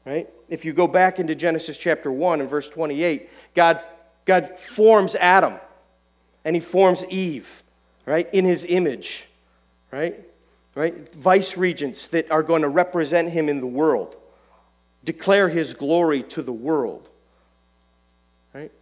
Right? 0.04 0.28
If 0.48 0.64
you 0.64 0.72
go 0.72 0.86
back 0.86 1.18
into 1.18 1.34
Genesis 1.34 1.78
chapter 1.78 2.10
1 2.10 2.40
and 2.40 2.50
verse 2.50 2.68
28, 2.68 3.30
God 3.54 3.80
God 4.24 4.58
forms 4.58 5.14
Adam 5.14 5.54
and 6.44 6.56
he 6.56 6.60
forms 6.60 7.04
Eve, 7.08 7.62
right, 8.06 8.28
in 8.32 8.44
his 8.44 8.64
image, 8.68 9.26
right? 9.90 10.20
Right? 10.74 11.14
Vice 11.14 11.56
regents 11.56 12.08
that 12.08 12.30
are 12.30 12.42
going 12.42 12.62
to 12.62 12.68
represent 12.68 13.30
him 13.30 13.48
in 13.48 13.60
the 13.60 13.66
world, 13.66 14.16
declare 15.04 15.48
his 15.48 15.74
glory 15.74 16.22
to 16.24 16.42
the 16.42 16.52
world, 16.52 17.08
right? 18.52 18.72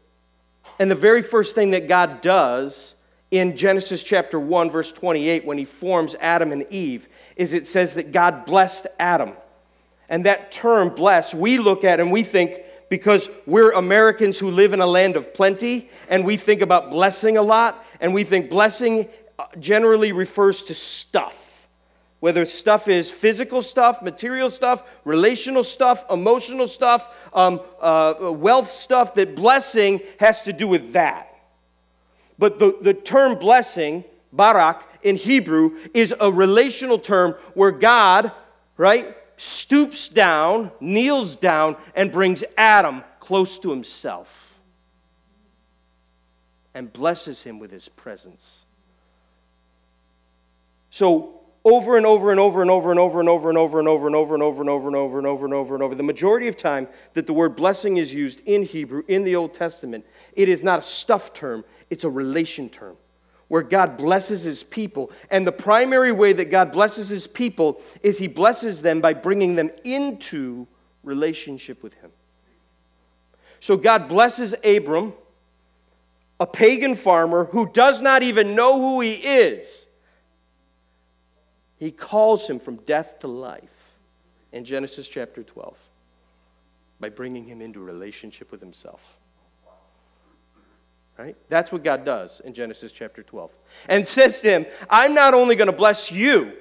And 0.78 0.90
the 0.90 0.96
very 0.96 1.22
first 1.22 1.54
thing 1.54 1.70
that 1.70 1.88
God 1.88 2.20
does 2.20 2.94
in 3.30 3.56
Genesis 3.56 4.02
chapter 4.02 4.38
1, 4.38 4.70
verse 4.70 4.92
28, 4.92 5.44
when 5.44 5.58
he 5.58 5.64
forms 5.64 6.14
Adam 6.20 6.52
and 6.52 6.66
Eve, 6.70 7.08
is 7.36 7.52
it 7.54 7.66
says 7.66 7.94
that 7.94 8.12
God 8.12 8.44
blessed 8.44 8.86
Adam. 8.98 9.32
And 10.08 10.26
that 10.26 10.52
term, 10.52 10.90
bless, 10.90 11.32
we 11.32 11.56
look 11.58 11.84
at 11.84 11.98
and 11.98 12.12
we 12.12 12.22
think, 12.22 12.60
because 12.92 13.30
we're 13.46 13.70
Americans 13.70 14.38
who 14.38 14.50
live 14.50 14.74
in 14.74 14.82
a 14.82 14.86
land 14.86 15.16
of 15.16 15.32
plenty 15.32 15.88
and 16.10 16.26
we 16.26 16.36
think 16.36 16.60
about 16.60 16.90
blessing 16.90 17.38
a 17.38 17.42
lot, 17.42 17.82
and 18.02 18.12
we 18.12 18.22
think 18.22 18.50
blessing 18.50 19.08
uh, 19.38 19.46
generally 19.58 20.12
refers 20.12 20.64
to 20.64 20.74
stuff. 20.74 21.66
Whether 22.20 22.44
stuff 22.44 22.88
is 22.88 23.10
physical 23.10 23.62
stuff, 23.62 24.02
material 24.02 24.50
stuff, 24.50 24.84
relational 25.06 25.64
stuff, 25.64 26.04
emotional 26.10 26.68
stuff, 26.68 27.08
um, 27.32 27.62
uh, 27.80 28.30
wealth 28.30 28.68
stuff, 28.68 29.14
that 29.14 29.36
blessing 29.36 30.02
has 30.20 30.42
to 30.42 30.52
do 30.52 30.68
with 30.68 30.92
that. 30.92 31.34
But 32.38 32.58
the, 32.58 32.76
the 32.78 32.92
term 32.92 33.38
blessing, 33.38 34.04
barak, 34.34 34.86
in 35.02 35.16
Hebrew, 35.16 35.78
is 35.94 36.14
a 36.20 36.30
relational 36.30 36.98
term 36.98 37.36
where 37.54 37.70
God, 37.70 38.32
right, 38.76 39.16
stoops 39.42 40.08
down, 40.08 40.70
kneels 40.78 41.34
down, 41.34 41.76
and 41.96 42.12
brings 42.12 42.44
Adam 42.56 43.02
close 43.18 43.58
to 43.58 43.70
himself 43.70 44.54
and 46.74 46.92
blesses 46.92 47.42
him 47.42 47.58
with 47.58 47.72
his 47.72 47.88
presence. 47.88 48.60
So, 50.90 51.40
over 51.64 51.96
and 51.96 52.06
over 52.06 52.30
and 52.30 52.38
over 52.38 52.62
and 52.62 52.70
over 52.70 52.90
and 52.90 53.00
over 53.00 53.20
and 53.20 53.28
over 53.28 53.48
and 53.48 53.58
over 53.58 53.78
and 53.78 53.88
over 53.88 54.06
and 54.06 54.16
over 54.16 54.34
and 54.34 54.42
over 54.42 54.58
and 54.58 54.66
over 54.66 54.88
and 54.88 54.96
over 54.96 55.18
and 55.18 55.26
over 55.26 55.44
and 55.44 55.54
over 55.54 55.74
and 55.74 55.82
over. 55.82 55.94
The 55.94 56.02
majority 56.02 56.48
of 56.48 56.56
time 56.56 56.88
that 57.14 57.26
the 57.26 57.32
word 57.32 57.56
blessing 57.56 57.96
is 57.96 58.12
used 58.12 58.40
in 58.46 58.62
Hebrew 58.62 59.02
in 59.08 59.24
the 59.24 59.36
Old 59.36 59.54
Testament, 59.54 60.04
it 60.34 60.48
is 60.48 60.62
not 60.62 60.80
a 60.80 60.82
stuff 60.82 61.34
term, 61.34 61.64
it's 61.90 62.04
a 62.04 62.10
relation 62.10 62.68
term 62.68 62.96
where 63.52 63.60
God 63.60 63.98
blesses 63.98 64.44
his 64.44 64.62
people. 64.62 65.12
And 65.30 65.46
the 65.46 65.52
primary 65.52 66.10
way 66.10 66.32
that 66.32 66.46
God 66.46 66.72
blesses 66.72 67.10
his 67.10 67.26
people 67.26 67.82
is 68.02 68.16
he 68.16 68.26
blesses 68.26 68.80
them 68.80 69.02
by 69.02 69.12
bringing 69.12 69.56
them 69.56 69.70
into 69.84 70.66
relationship 71.02 71.82
with 71.82 71.92
him. 71.92 72.10
So 73.60 73.76
God 73.76 74.08
blesses 74.08 74.54
Abram, 74.64 75.12
a 76.40 76.46
pagan 76.46 76.94
farmer 76.94 77.44
who 77.44 77.68
does 77.70 78.00
not 78.00 78.22
even 78.22 78.54
know 78.54 78.80
who 78.80 79.02
he 79.02 79.16
is. 79.16 79.86
He 81.76 81.90
calls 81.90 82.48
him 82.48 82.58
from 82.58 82.76
death 82.76 83.18
to 83.18 83.26
life 83.26 83.98
in 84.52 84.64
Genesis 84.64 85.06
chapter 85.06 85.42
12 85.42 85.76
by 87.00 87.10
bringing 87.10 87.44
him 87.44 87.60
into 87.60 87.80
relationship 87.80 88.50
with 88.50 88.62
himself. 88.62 89.18
Right? 91.18 91.36
That's 91.48 91.70
what 91.70 91.84
God 91.84 92.04
does 92.04 92.40
in 92.44 92.54
Genesis 92.54 92.90
chapter 92.90 93.22
12. 93.22 93.50
And 93.88 94.08
says 94.08 94.40
to 94.40 94.48
him, 94.48 94.66
I'm 94.88 95.14
not 95.14 95.34
only 95.34 95.56
going 95.56 95.66
to 95.66 95.76
bless 95.76 96.10
you, 96.10 96.52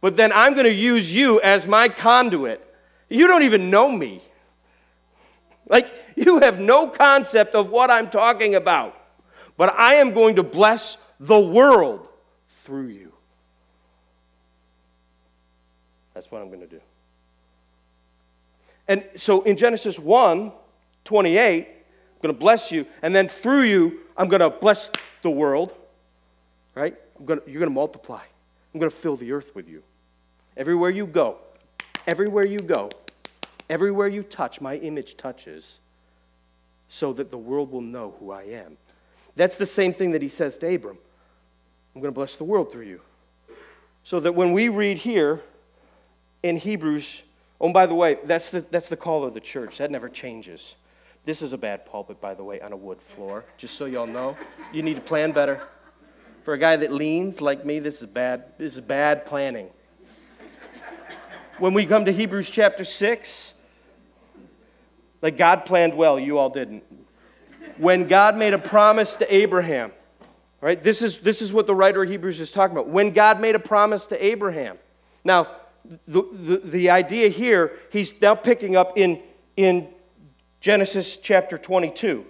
but 0.00 0.16
then 0.16 0.32
I'm 0.32 0.54
going 0.54 0.66
to 0.66 0.72
use 0.72 1.14
you 1.14 1.40
as 1.40 1.66
my 1.66 1.88
conduit. 1.88 2.66
You 3.08 3.26
don't 3.26 3.42
even 3.42 3.70
know 3.70 3.90
me. 3.90 4.22
Like, 5.68 5.92
you 6.16 6.40
have 6.40 6.58
no 6.58 6.88
concept 6.88 7.54
of 7.54 7.70
what 7.70 7.90
I'm 7.90 8.10
talking 8.10 8.54
about. 8.56 8.96
But 9.56 9.74
I 9.78 9.94
am 9.94 10.12
going 10.12 10.36
to 10.36 10.42
bless 10.42 10.96
the 11.20 11.38
world 11.38 12.08
through 12.48 12.88
you. 12.88 13.12
That's 16.14 16.30
what 16.30 16.42
I'm 16.42 16.48
going 16.48 16.60
to 16.60 16.66
do. 16.66 16.80
And 18.88 19.04
so 19.16 19.42
in 19.42 19.56
Genesis 19.56 19.98
1 19.98 20.52
28, 21.04 21.68
I'm 22.20 22.28
going 22.28 22.34
to 22.34 22.38
bless 22.38 22.70
you, 22.70 22.84
and 23.00 23.14
then 23.14 23.28
through 23.28 23.62
you, 23.62 24.00
I'm 24.14 24.28
going 24.28 24.40
to 24.40 24.50
bless 24.50 24.90
the 25.22 25.30
world, 25.30 25.74
right? 26.74 26.94
Gonna, 27.24 27.40
you're 27.46 27.60
going 27.60 27.70
to 27.70 27.74
multiply. 27.74 28.20
I'm 28.74 28.78
going 28.78 28.90
to 28.90 28.96
fill 28.96 29.16
the 29.16 29.32
earth 29.32 29.54
with 29.54 29.70
you. 29.70 29.82
Everywhere 30.54 30.90
you 30.90 31.06
go, 31.06 31.38
everywhere 32.06 32.46
you 32.46 32.58
go, 32.58 32.90
everywhere 33.70 34.06
you 34.06 34.22
touch, 34.22 34.60
my 34.60 34.76
image 34.76 35.16
touches, 35.16 35.78
so 36.88 37.14
that 37.14 37.30
the 37.30 37.38
world 37.38 37.72
will 37.72 37.80
know 37.80 38.14
who 38.20 38.32
I 38.32 38.42
am. 38.42 38.76
That's 39.34 39.56
the 39.56 39.64
same 39.64 39.94
thing 39.94 40.10
that 40.10 40.20
he 40.20 40.28
says 40.28 40.58
to 40.58 40.74
Abram. 40.74 40.98
I'm 41.94 42.02
going 42.02 42.12
to 42.12 42.14
bless 42.14 42.36
the 42.36 42.44
world 42.44 42.70
through 42.70 42.84
you. 42.84 43.00
So 44.04 44.20
that 44.20 44.34
when 44.34 44.52
we 44.52 44.68
read 44.68 44.98
here 44.98 45.40
in 46.42 46.58
Hebrews, 46.58 47.22
oh, 47.62 47.72
by 47.72 47.86
the 47.86 47.94
way, 47.94 48.18
that's 48.24 48.50
the, 48.50 48.60
that's 48.60 48.90
the 48.90 48.96
call 48.96 49.24
of 49.24 49.32
the 49.32 49.40
church. 49.40 49.78
That 49.78 49.90
never 49.90 50.10
changes. 50.10 50.74
This 51.24 51.42
is 51.42 51.52
a 51.52 51.58
bad 51.58 51.84
pulpit, 51.84 52.20
by 52.20 52.34
the 52.34 52.42
way, 52.42 52.60
on 52.60 52.72
a 52.72 52.76
wood 52.76 53.00
floor. 53.00 53.44
Just 53.56 53.74
so 53.74 53.84
y'all 53.84 54.06
know, 54.06 54.36
you 54.72 54.82
need 54.82 54.94
to 54.94 55.02
plan 55.02 55.32
better. 55.32 55.68
For 56.42 56.54
a 56.54 56.58
guy 56.58 56.76
that 56.76 56.92
leans 56.92 57.40
like 57.40 57.64
me, 57.64 57.78
this 57.78 58.00
is 58.00 58.08
bad. 58.08 58.44
This 58.58 58.76
is 58.76 58.80
bad 58.80 59.26
planning. 59.26 59.68
When 61.58 61.74
we 61.74 61.84
come 61.84 62.06
to 62.06 62.12
Hebrews 62.12 62.50
chapter 62.50 62.84
six, 62.84 63.52
like 65.20 65.36
God 65.36 65.66
planned 65.66 65.94
well, 65.94 66.18
you 66.18 66.38
all 66.38 66.48
didn't. 66.48 66.82
When 67.76 68.08
God 68.08 68.36
made 68.38 68.54
a 68.54 68.58
promise 68.58 69.16
to 69.16 69.34
Abraham, 69.34 69.92
right? 70.62 70.82
This 70.82 71.02
is 71.02 71.18
this 71.18 71.42
is 71.42 71.52
what 71.52 71.66
the 71.66 71.74
writer 71.74 72.02
of 72.02 72.08
Hebrews 72.08 72.40
is 72.40 72.50
talking 72.50 72.74
about. 72.74 72.88
When 72.88 73.10
God 73.10 73.40
made 73.40 73.54
a 73.54 73.60
promise 73.60 74.06
to 74.06 74.24
Abraham. 74.24 74.78
Now, 75.22 75.48
the, 76.06 76.22
the, 76.32 76.56
the 76.64 76.90
idea 76.90 77.28
here, 77.28 77.78
he's 77.90 78.14
now 78.20 78.34
picking 78.34 78.76
up 78.76 78.96
in, 78.96 79.20
in 79.56 79.88
Genesis 80.60 81.16
chapter 81.16 81.56
22, 81.56 82.24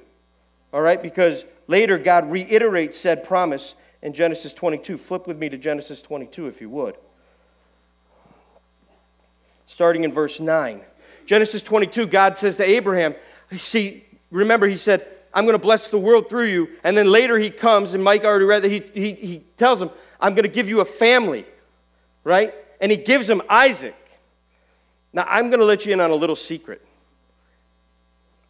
All 0.72 0.80
right, 0.80 1.02
because 1.02 1.44
later 1.66 1.98
God 1.98 2.30
reiterates 2.30 2.96
said 2.96 3.24
promise 3.24 3.74
in 4.02 4.12
Genesis 4.12 4.52
22. 4.52 4.96
Flip 4.98 5.26
with 5.26 5.36
me 5.36 5.48
to 5.48 5.58
Genesis 5.58 6.00
22 6.00 6.46
if 6.46 6.60
you 6.60 6.70
would. 6.70 6.96
Starting 9.66 10.04
in 10.04 10.12
verse 10.12 10.38
9. 10.38 10.80
Genesis 11.26 11.62
22, 11.62 12.06
God 12.06 12.38
says 12.38 12.56
to 12.56 12.64
Abraham, 12.64 13.14
See, 13.56 14.04
remember, 14.30 14.68
he 14.68 14.76
said, 14.76 15.06
I'm 15.34 15.44
going 15.44 15.54
to 15.54 15.62
bless 15.62 15.88
the 15.88 15.98
world 15.98 16.28
through 16.28 16.46
you. 16.46 16.68
And 16.84 16.96
then 16.96 17.08
later 17.08 17.38
he 17.38 17.50
comes, 17.50 17.94
and 17.94 18.02
Mike 18.02 18.24
already 18.24 18.44
read 18.44 18.62
that, 18.62 18.70
he, 18.70 18.82
he, 18.94 19.12
he 19.14 19.44
tells 19.56 19.82
him, 19.82 19.90
I'm 20.20 20.34
going 20.34 20.44
to 20.44 20.52
give 20.52 20.68
you 20.68 20.80
a 20.80 20.84
family, 20.84 21.46
right? 22.24 22.54
And 22.80 22.92
he 22.92 22.98
gives 22.98 23.28
him 23.28 23.42
Isaac. 23.48 23.96
Now, 25.12 25.24
I'm 25.28 25.48
going 25.48 25.60
to 25.60 25.66
let 25.66 25.84
you 25.84 25.92
in 25.92 26.00
on 26.00 26.10
a 26.10 26.14
little 26.14 26.36
secret. 26.36 26.84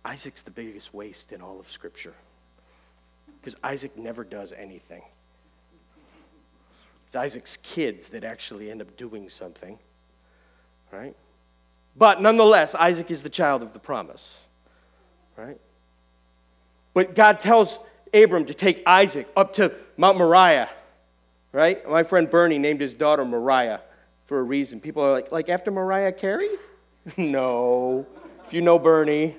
Isaac's 0.05 0.43
the 0.43 0.51
biggest 0.51 0.95
waste 0.95 1.33
in 1.33 1.43
all 1.43 1.61
of 1.61 1.71
Scripture 1.71 2.15
because 3.41 3.57
Isaac 3.63 3.97
never 3.97 4.25
does 4.25 4.53
anything. 4.53 5.03
It's 7.07 7.17
Isaac's 7.17 7.57
kids 7.59 8.11
that 8.11 8.23
actually 8.23 8.71
end 8.71 8.81
up 8.81 8.97
doing 8.97 9.29
something, 9.29 9.79
right? 10.93 11.15
But 11.97 12.23
nonetheless, 12.23 12.75
Isaac 12.75 13.11
is 13.11 13.23
the 13.23 13.29
child 13.29 13.63
of 13.63 13.73
the 13.73 13.79
promise, 13.79 14.39
right? 15.37 15.59
But 16.95 17.15
God 17.15 17.41
tells 17.41 17.79
Abram 18.15 18.45
to 18.47 18.55
take 18.55 18.83
Isaac 18.87 19.29
up 19.37 19.55
to 19.55 19.73
Mount 19.97 20.19
Moriah, 20.19 20.71
right? 21.53 21.89
My 21.89 22.03
friend 22.03 22.31
Bernie 22.31 22.59
named 22.59 22.81
his 22.81 22.95
daughter 22.95 23.25
Moriah 23.25 23.81
for 24.27 24.39
a 24.39 24.43
reason. 24.43 24.81
People 24.81 25.03
are 25.03 25.13
like, 25.13 25.33
like 25.33 25.49
after 25.49 25.71
Mariah 25.71 26.13
Carey? 26.13 26.51
no. 27.17 28.07
If 28.47 28.53
you 28.53 28.61
know 28.61 28.79
Bernie, 28.79 29.37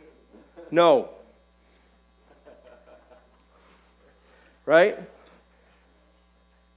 no. 0.71 1.09
Right? 4.65 4.97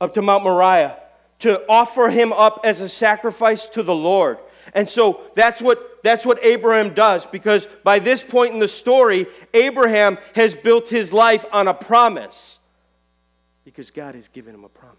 Up 0.01 0.15
to 0.15 0.23
Mount 0.23 0.45
Moriah 0.45 0.99
to 1.41 1.63
offer 1.69 2.09
him 2.09 2.33
up 2.33 2.61
as 2.65 2.81
a 2.81 2.89
sacrifice 2.89 3.69
to 3.71 3.83
the 3.83 3.95
Lord. 3.95 4.39
And 4.73 4.89
so 4.89 5.21
that's 5.35 5.61
what, 5.61 6.03
that's 6.03 6.25
what 6.25 6.43
Abraham 6.43 6.95
does 6.95 7.27
because 7.27 7.67
by 7.83 7.99
this 7.99 8.23
point 8.23 8.55
in 8.55 8.59
the 8.59 8.69
story, 8.69 9.27
Abraham 9.53 10.19
has 10.35 10.55
built 10.55 10.89
his 10.89 11.13
life 11.13 11.45
on 11.53 11.69
a 11.69 11.75
promise 11.75 12.59
because 13.65 13.91
God 13.91 14.15
has 14.15 14.29
given 14.29 14.55
him 14.55 14.65
a 14.65 14.69
promise. 14.69 14.99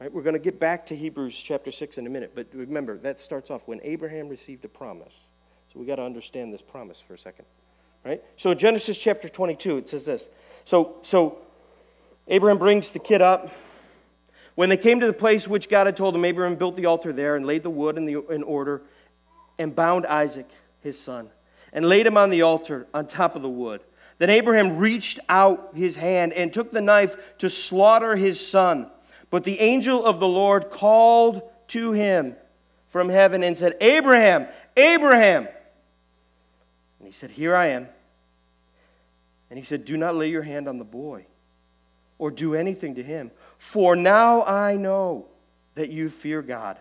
Right, 0.00 0.12
we're 0.12 0.22
going 0.22 0.34
to 0.34 0.40
get 0.40 0.58
back 0.58 0.86
to 0.86 0.96
Hebrews 0.96 1.38
chapter 1.38 1.70
6 1.70 1.98
in 1.98 2.06
a 2.06 2.10
minute, 2.10 2.32
but 2.34 2.48
remember, 2.52 2.98
that 2.98 3.20
starts 3.20 3.50
off 3.50 3.62
when 3.66 3.80
Abraham 3.84 4.28
received 4.28 4.64
a 4.64 4.68
promise. 4.68 5.14
So 5.72 5.80
we 5.80 5.86
got 5.86 5.96
to 5.96 6.02
understand 6.02 6.52
this 6.52 6.60
promise 6.60 7.02
for 7.06 7.14
a 7.14 7.18
second. 7.18 7.46
Right? 8.04 8.22
So 8.36 8.52
Genesis 8.52 8.98
chapter 8.98 9.28
22, 9.28 9.78
it 9.78 9.88
says 9.88 10.04
this. 10.04 10.28
So, 10.64 10.96
so 11.02 11.38
Abraham 12.28 12.58
brings 12.58 12.90
the 12.90 12.98
kid 12.98 13.22
up. 13.22 13.50
When 14.54 14.68
they 14.68 14.76
came 14.76 15.00
to 15.00 15.06
the 15.06 15.14
place 15.14 15.48
which 15.48 15.70
God 15.70 15.86
had 15.86 15.96
told 15.96 16.14
him, 16.14 16.24
Abraham 16.24 16.56
built 16.56 16.76
the 16.76 16.86
altar 16.86 17.12
there 17.12 17.36
and 17.36 17.46
laid 17.46 17.62
the 17.62 17.70
wood 17.70 17.96
in, 17.96 18.04
the, 18.04 18.20
in 18.26 18.42
order 18.42 18.82
and 19.58 19.74
bound 19.74 20.04
Isaac, 20.06 20.48
his 20.80 21.00
son, 21.00 21.30
and 21.72 21.88
laid 21.88 22.06
him 22.06 22.18
on 22.18 22.28
the 22.28 22.42
altar 22.42 22.86
on 22.92 23.06
top 23.06 23.34
of 23.34 23.40
the 23.40 23.48
wood. 23.48 23.80
Then 24.18 24.28
Abraham 24.28 24.76
reached 24.76 25.20
out 25.28 25.70
his 25.74 25.96
hand 25.96 26.34
and 26.34 26.52
took 26.52 26.70
the 26.70 26.82
knife 26.82 27.16
to 27.38 27.48
slaughter 27.48 28.14
his 28.14 28.46
son. 28.46 28.90
But 29.30 29.44
the 29.44 29.58
angel 29.58 30.04
of 30.04 30.20
the 30.20 30.28
Lord 30.28 30.70
called 30.70 31.42
to 31.68 31.92
him 31.92 32.36
from 32.88 33.08
heaven 33.08 33.42
and 33.42 33.56
said, 33.56 33.76
Abraham, 33.80 34.48
Abraham. 34.76 35.48
And 37.02 37.08
he 37.08 37.12
said, 37.12 37.32
Here 37.32 37.56
I 37.56 37.70
am. 37.70 37.88
And 39.50 39.58
he 39.58 39.64
said, 39.64 39.84
Do 39.84 39.96
not 39.96 40.14
lay 40.14 40.30
your 40.30 40.44
hand 40.44 40.68
on 40.68 40.78
the 40.78 40.84
boy 40.84 41.26
or 42.16 42.30
do 42.30 42.54
anything 42.54 42.94
to 42.94 43.02
him, 43.02 43.32
for 43.58 43.96
now 43.96 44.44
I 44.44 44.76
know 44.76 45.26
that 45.74 45.90
you 45.90 46.08
fear 46.08 46.40
God, 46.40 46.78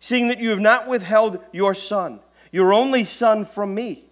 seeing 0.00 0.28
that 0.28 0.38
you 0.38 0.48
have 0.48 0.60
not 0.60 0.88
withheld 0.88 1.38
your 1.52 1.74
son, 1.74 2.20
your 2.50 2.72
only 2.72 3.04
son, 3.04 3.44
from 3.44 3.74
me. 3.74 4.06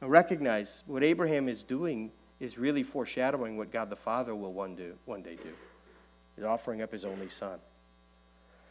Now 0.00 0.06
recognize 0.06 0.84
what 0.86 1.02
Abraham 1.02 1.48
is 1.48 1.64
doing 1.64 2.12
is 2.38 2.56
really 2.56 2.84
foreshadowing 2.84 3.56
what 3.56 3.72
God 3.72 3.90
the 3.90 3.96
Father 3.96 4.36
will 4.36 4.52
one, 4.52 4.76
do, 4.76 4.94
one 5.04 5.22
day 5.22 5.34
do. 5.34 5.50
He's 6.36 6.44
offering 6.44 6.80
up 6.80 6.92
his 6.92 7.04
only 7.04 7.28
son. 7.28 7.58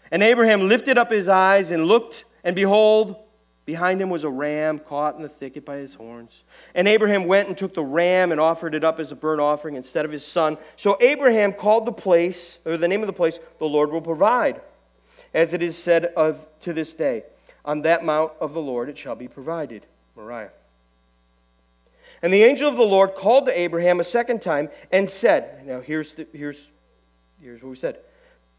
And 0.10 0.24
Abraham 0.24 0.70
lifted 0.70 0.98
up 0.98 1.12
his 1.12 1.28
eyes 1.28 1.72
and 1.72 1.88
looked, 1.88 2.24
and 2.46 2.56
behold, 2.56 3.18
Behind 3.68 4.02
him 4.02 4.10
was 4.10 4.24
a 4.24 4.30
ram 4.30 4.80
caught 4.80 5.18
in 5.18 5.24
the 5.24 5.28
thicket 5.28 5.66
by 5.66 5.76
his 5.76 5.94
horns. 5.94 6.46
And 6.74 6.88
Abraham 6.88 7.26
went 7.26 7.50
and 7.50 7.58
took 7.58 7.74
the 7.74 7.84
ram 7.84 8.32
and 8.32 8.40
offered 8.40 8.74
it 8.74 8.86
up 8.86 8.98
as 8.98 9.12
a 9.12 9.16
burnt 9.16 9.42
offering 9.42 9.76
instead 9.76 10.06
of 10.06 10.12
his 10.12 10.26
son. 10.26 10.58
So 10.78 10.98
Abraham 11.02 11.52
called 11.52 11.84
the 11.84 11.92
place, 11.92 12.60
or 12.66 12.78
the 12.78 12.88
name 12.88 13.04
of 13.04 13.08
the 13.08 13.14
place, 13.14 13.40
the 13.60 13.66
Lord 13.66 13.92
will 13.92 14.00
provide, 14.00 14.62
as 15.34 15.52
it 15.52 15.62
is 15.62 15.78
said 15.78 16.06
of 16.16 16.48
to 16.62 16.72
this 16.72 16.94
day. 16.94 17.24
On 17.66 17.82
that 17.82 18.06
mount 18.06 18.32
of 18.40 18.54
the 18.54 18.62
Lord 18.62 18.88
it 18.88 18.98
shall 18.98 19.16
be 19.16 19.28
provided. 19.28 19.86
Moriah. 20.16 20.52
And 22.22 22.32
the 22.32 22.46
angel 22.46 22.70
of 22.70 22.78
the 22.78 22.84
Lord 22.84 23.16
called 23.16 23.48
to 23.48 23.60
Abraham 23.60 24.00
a 24.00 24.06
second 24.06 24.42
time 24.42 24.70
and 24.94 25.10
said, 25.10 25.68
Now 25.68 25.82
here's, 25.82 26.14
the, 26.14 26.26
here's, 26.32 26.70
here's 27.42 27.62
what 27.62 27.72
we 27.72 27.76
said. 27.76 27.98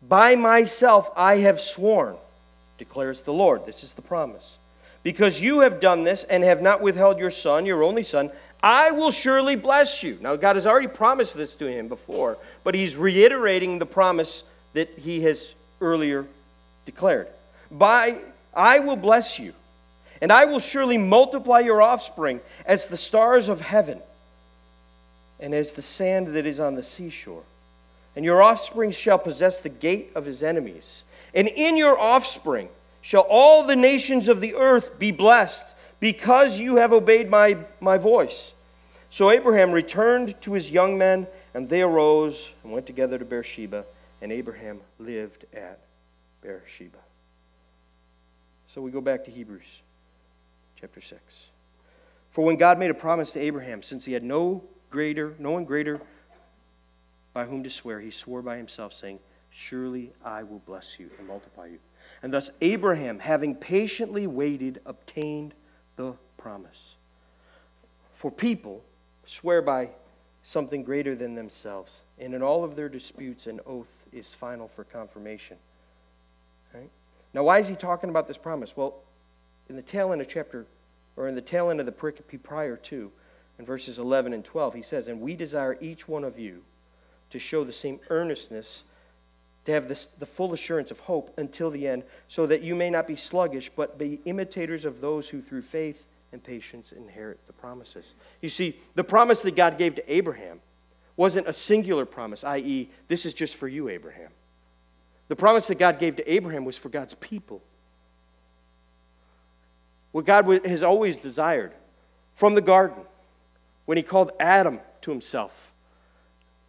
By 0.06 0.36
myself 0.36 1.08
I 1.16 1.38
have 1.38 1.62
sworn, 1.62 2.16
declares 2.76 3.22
the 3.22 3.32
Lord. 3.32 3.64
This 3.64 3.82
is 3.82 3.94
the 3.94 4.02
promise 4.02 4.57
because 5.02 5.40
you 5.40 5.61
have 5.61 5.80
done 5.80 6.02
this 6.02 6.24
and 6.24 6.42
have 6.42 6.61
not 6.61 6.80
withheld 6.80 7.18
your 7.18 7.30
son, 7.30 7.66
your 7.66 7.82
only 7.82 8.02
son, 8.02 8.30
I 8.62 8.90
will 8.90 9.11
surely 9.11 9.56
bless 9.56 10.02
you. 10.02 10.18
Now, 10.20 10.37
God 10.37 10.56
has 10.56 10.66
already 10.66 10.88
promised 10.88 11.34
this 11.34 11.54
to 11.56 11.66
him 11.66 11.88
before, 11.88 12.38
but 12.64 12.74
he's 12.74 12.96
reiterating 12.96 13.78
the 13.78 13.87
promise 13.87 14.42
that 14.72 14.90
he 14.98 15.20
has 15.22 15.54
earlier 15.80 16.26
declared. 16.84 17.28
By 17.70 18.18
I 18.52 18.80
will 18.80 18.96
bless 18.96 19.38
you, 19.38 19.52
and 20.20 20.32
I 20.32 20.46
will 20.46 20.58
surely 20.58 20.98
multiply 20.98 21.61
your 21.61 21.80
offspring 21.80 22.40
as 22.66 22.87
the 22.87 22.96
stars 22.96 23.48
of 23.48 23.61
heaven 23.61 24.00
and 25.38 25.54
as 25.54 25.72
the 25.72 25.82
sand 25.82 26.28
that 26.28 26.46
is 26.46 26.58
on 26.58 26.74
the 26.74 26.82
seashore. 26.82 27.44
And 28.16 28.24
your 28.24 28.42
offspring 28.42 28.90
shall 28.90 29.18
possess 29.18 29.61
the 29.61 29.68
gate 29.68 30.11
of 30.16 30.24
his 30.24 30.42
enemies. 30.42 31.04
And 31.34 31.46
in 31.46 31.76
your 31.76 31.96
offspring, 31.96 32.68
shall 33.08 33.22
all 33.22 33.62
the 33.62 33.74
nations 33.74 34.28
of 34.28 34.42
the 34.42 34.54
earth 34.54 34.98
be 34.98 35.10
blessed 35.10 35.66
because 35.98 36.58
you 36.58 36.76
have 36.76 36.92
obeyed 36.92 37.30
my, 37.30 37.56
my 37.80 37.96
voice. 37.96 38.52
So 39.08 39.30
Abraham 39.30 39.72
returned 39.72 40.38
to 40.42 40.52
his 40.52 40.70
young 40.70 40.98
men, 40.98 41.26
and 41.54 41.70
they 41.70 41.80
arose 41.80 42.50
and 42.62 42.70
went 42.70 42.84
together 42.84 43.16
to 43.16 43.24
Beersheba, 43.24 43.86
and 44.20 44.30
Abraham 44.30 44.82
lived 44.98 45.46
at 45.54 45.80
Beersheba. 46.42 46.98
So 48.66 48.82
we 48.82 48.90
go 48.90 49.00
back 49.00 49.24
to 49.24 49.30
Hebrews 49.30 49.80
chapter 50.78 51.00
6. 51.00 51.46
For 52.28 52.44
when 52.44 52.56
God 52.56 52.78
made 52.78 52.90
a 52.90 52.94
promise 52.94 53.30
to 53.30 53.40
Abraham, 53.40 53.82
since 53.82 54.04
he 54.04 54.12
had 54.12 54.22
no 54.22 54.62
greater, 54.90 55.34
no 55.38 55.52
one 55.52 55.64
greater 55.64 55.98
by 57.32 57.46
whom 57.46 57.62
to 57.64 57.70
swear, 57.70 58.00
he 58.00 58.10
swore 58.10 58.42
by 58.42 58.58
himself, 58.58 58.92
saying, 58.92 59.18
Surely 59.50 60.12
I 60.22 60.42
will 60.42 60.60
bless 60.66 61.00
you 61.00 61.08
and 61.18 61.26
multiply 61.26 61.68
you. 61.68 61.78
And 62.22 62.33
thus 62.33 62.50
Abraham, 62.61 63.20
having 63.20 63.54
patiently 63.54 64.26
waited, 64.26 64.81
obtained 64.87 65.54
the 65.96 66.14
promise. 66.37 66.96
For 68.14 68.31
people 68.31 68.83
swear 69.26 69.62
by 69.62 69.90
something 70.42 70.83
greater 70.83 71.14
than 71.14 71.35
themselves, 71.35 72.00
and 72.18 72.35
in 72.35 72.42
all 72.42 72.64
of 72.64 72.74
their 72.74 72.88
disputes, 72.88 73.46
an 73.46 73.61
oath 73.66 73.87
is 74.12 74.35
final 74.35 74.68
for 74.68 74.85
confirmation. 74.85 75.57
Right? 76.74 76.90
Now, 77.35 77.44
why 77.44 77.59
is 77.59 77.68
he 77.68 77.76
talking 77.76 78.11
about 78.11 78.26
this 78.26 78.38
promise? 78.38 78.76
Well, 78.76 78.94
in 79.68 79.76
the 79.76 79.83
tail 79.83 80.12
end 80.12 80.20
of 80.20 80.28
chapter, 80.28 80.66
or 81.16 81.28
in 81.28 81.35
the 81.35 81.42
tail 81.42 81.70
end 81.70 81.81
of 81.81 81.87
the 81.87 81.92
pericope 81.92 82.42
prior 82.42 82.76
to, 82.76 83.12
in 83.59 83.64
verses 83.64 83.98
11 83.98 84.33
and 84.33 84.44
12, 84.44 84.74
he 84.74 84.83
says, 84.83 85.09
And 85.09 85.20
we 85.20 85.35
desire 85.35 85.76
each 85.81 86.09
one 86.09 86.24
of 86.24 86.38
you 86.38 86.62
to 87.31 87.38
show 87.38 87.64
the 87.64 87.72
same 87.72 88.00
earnestness 88.09 88.85
to 89.68 89.74
have 89.74 89.87
this, 89.87 90.07
the 90.07 90.26
full 90.26 90.54
assurance 90.54 90.90
of 90.90 90.98
hope 91.00 91.33
until 91.37 91.70
the 91.70 91.87
end, 91.87 92.02
so 92.26 92.46
that 92.46 92.62
you 92.62 92.74
may 92.74 92.88
not 92.88 93.07
be 93.07 93.14
sluggish, 93.14 93.70
but 93.74 93.98
be 93.98 94.18
imitators 94.24 94.87
of 94.87 95.02
those 95.02 95.28
who 95.28 95.42
through 95.42 95.61
faith 95.61 96.07
and 96.33 96.42
patience 96.42 96.90
inherit 96.90 97.38
the 97.46 97.52
promises. 97.52 98.14
You 98.40 98.48
see, 98.48 98.81
the 98.94 99.04
promise 99.04 99.42
that 99.42 99.57
God 99.57 99.76
gave 99.76 99.94
to 99.96 100.12
Abraham 100.12 100.61
wasn't 101.16 101.48
a 101.48 101.52
singular 101.52 102.07
promise, 102.07 102.44
i.e., 102.44 102.88
this 103.09 103.26
is 103.26 103.35
just 103.35 103.57
for 103.57 103.68
you, 103.68 103.90
Abraham. 103.90 104.31
The 105.28 105.37
promise 105.37 105.66
that 105.66 105.78
God 105.78 105.98
gave 105.98 106.16
to 106.16 106.33
Abraham 106.33 106.64
was 106.64 106.78
for 106.78 106.88
God's 106.88 107.14
people. 107.14 107.61
What 110.12 110.24
God 110.24 110.46
has 110.64 110.83
always 110.83 111.18
desired 111.18 111.72
from 112.35 112.54
the 112.54 112.62
garden 112.62 113.02
when 113.85 113.98
he 113.98 114.02
called 114.02 114.33
Adam 114.40 114.81
to 115.02 115.11
himself, 115.11 115.72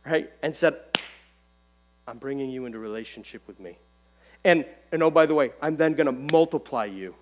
right, 0.06 0.30
and 0.44 0.54
said, 0.54 0.76
I'm 2.10 2.18
bringing 2.18 2.50
you 2.50 2.66
into 2.66 2.80
relationship 2.80 3.44
with 3.46 3.60
me. 3.60 3.78
And, 4.44 4.66
and 4.92 5.04
oh, 5.04 5.12
by 5.12 5.28
the 5.28 5.36
way, 5.36 5.52
I'm 5.62 5.78
then 5.78 5.94
going 5.94 6.08
to 6.08 6.34
multiply 6.34 6.86
you. 6.86 7.14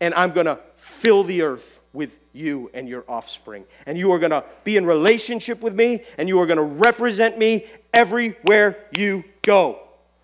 and 0.00 0.14
I'm 0.14 0.32
going 0.32 0.46
to 0.46 0.58
fill 0.76 1.24
the 1.24 1.42
earth 1.42 1.80
with 1.92 2.16
you 2.32 2.70
and 2.74 2.88
your 2.88 3.04
offspring. 3.08 3.64
And 3.86 3.98
you 3.98 4.12
are 4.12 4.18
going 4.18 4.30
to 4.30 4.44
be 4.64 4.76
in 4.76 4.86
relationship 4.86 5.60
with 5.60 5.74
me, 5.74 6.04
and 6.16 6.28
you 6.28 6.40
are 6.40 6.46
going 6.46 6.58
to 6.58 6.62
represent 6.62 7.38
me 7.38 7.66
everywhere 7.92 8.84
you 8.96 9.24
go, 9.42 9.80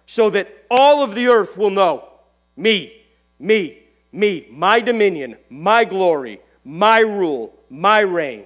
so 0.07 0.31
that 0.31 0.49
all 0.71 1.03
of 1.03 1.15
the 1.15 1.29
earth 1.29 1.57
will 1.57 1.71
know 1.71 2.09
me, 2.57 3.03
me, 3.39 3.83
me, 4.13 4.47
my 4.51 4.81
dominion, 4.81 5.37
my 5.51 5.85
glory, 5.85 6.41
my 6.65 7.01
rule, 7.01 7.55
my 7.69 8.01
reign. 8.01 8.45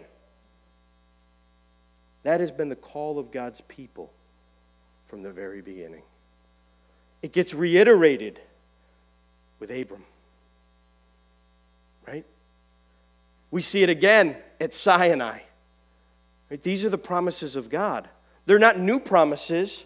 That 2.22 2.40
has 2.40 2.50
been 2.50 2.68
the 2.68 2.76
call 2.76 3.18
of 3.18 3.30
God's 3.30 3.60
people 3.62 4.12
from 5.08 5.22
the 5.22 5.30
very 5.30 5.60
beginning. 5.60 6.02
It 7.22 7.32
gets 7.32 7.52
reiterated 7.52 8.38
with 9.58 9.70
Abram. 9.70 10.04
Right? 12.06 12.24
We 13.50 13.62
see 13.62 13.82
it 13.82 13.88
again 13.88 14.36
at 14.60 14.72
Sinai. 14.72 15.40
Right? 16.50 16.62
These 16.62 16.84
are 16.84 16.90
the 16.90 16.98
promises 16.98 17.56
of 17.56 17.68
God. 17.68 18.08
They're 18.46 18.58
not 18.58 18.78
new 18.78 19.00
promises, 19.00 19.84